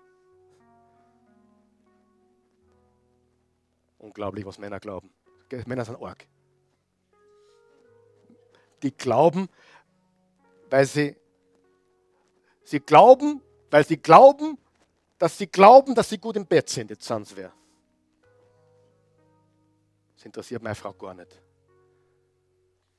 [3.99, 5.11] Unglaublich, was Männer glauben.
[5.67, 6.27] Männer sind arg.
[8.83, 9.49] Die glauben,
[10.71, 11.17] weil sie,
[12.63, 14.59] sie glauben, weil sie glauben,
[15.19, 16.91] dass sie glauben, dass sie gut im Bett sind.
[16.91, 17.53] Jetzt sind sie wer.
[20.15, 21.41] Das interessiert meine Frau gar nicht.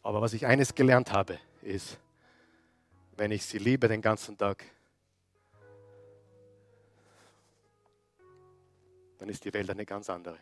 [0.02, 2.00] Aber was ich eines gelernt habe, ist,
[3.16, 4.66] wenn ich sie liebe den ganzen Tag,
[9.20, 10.40] dann ist die Welt eine ganz andere.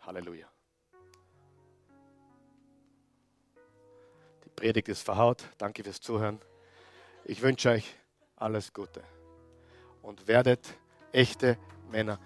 [0.00, 0.48] Halleluja.
[4.44, 5.44] Die Predigt ist verhaut.
[5.58, 6.40] Danke fürs Zuhören.
[7.24, 7.94] Ich wünsche euch
[8.36, 9.02] alles Gute
[10.02, 10.74] und werdet
[11.12, 11.58] echte
[11.90, 12.20] Männer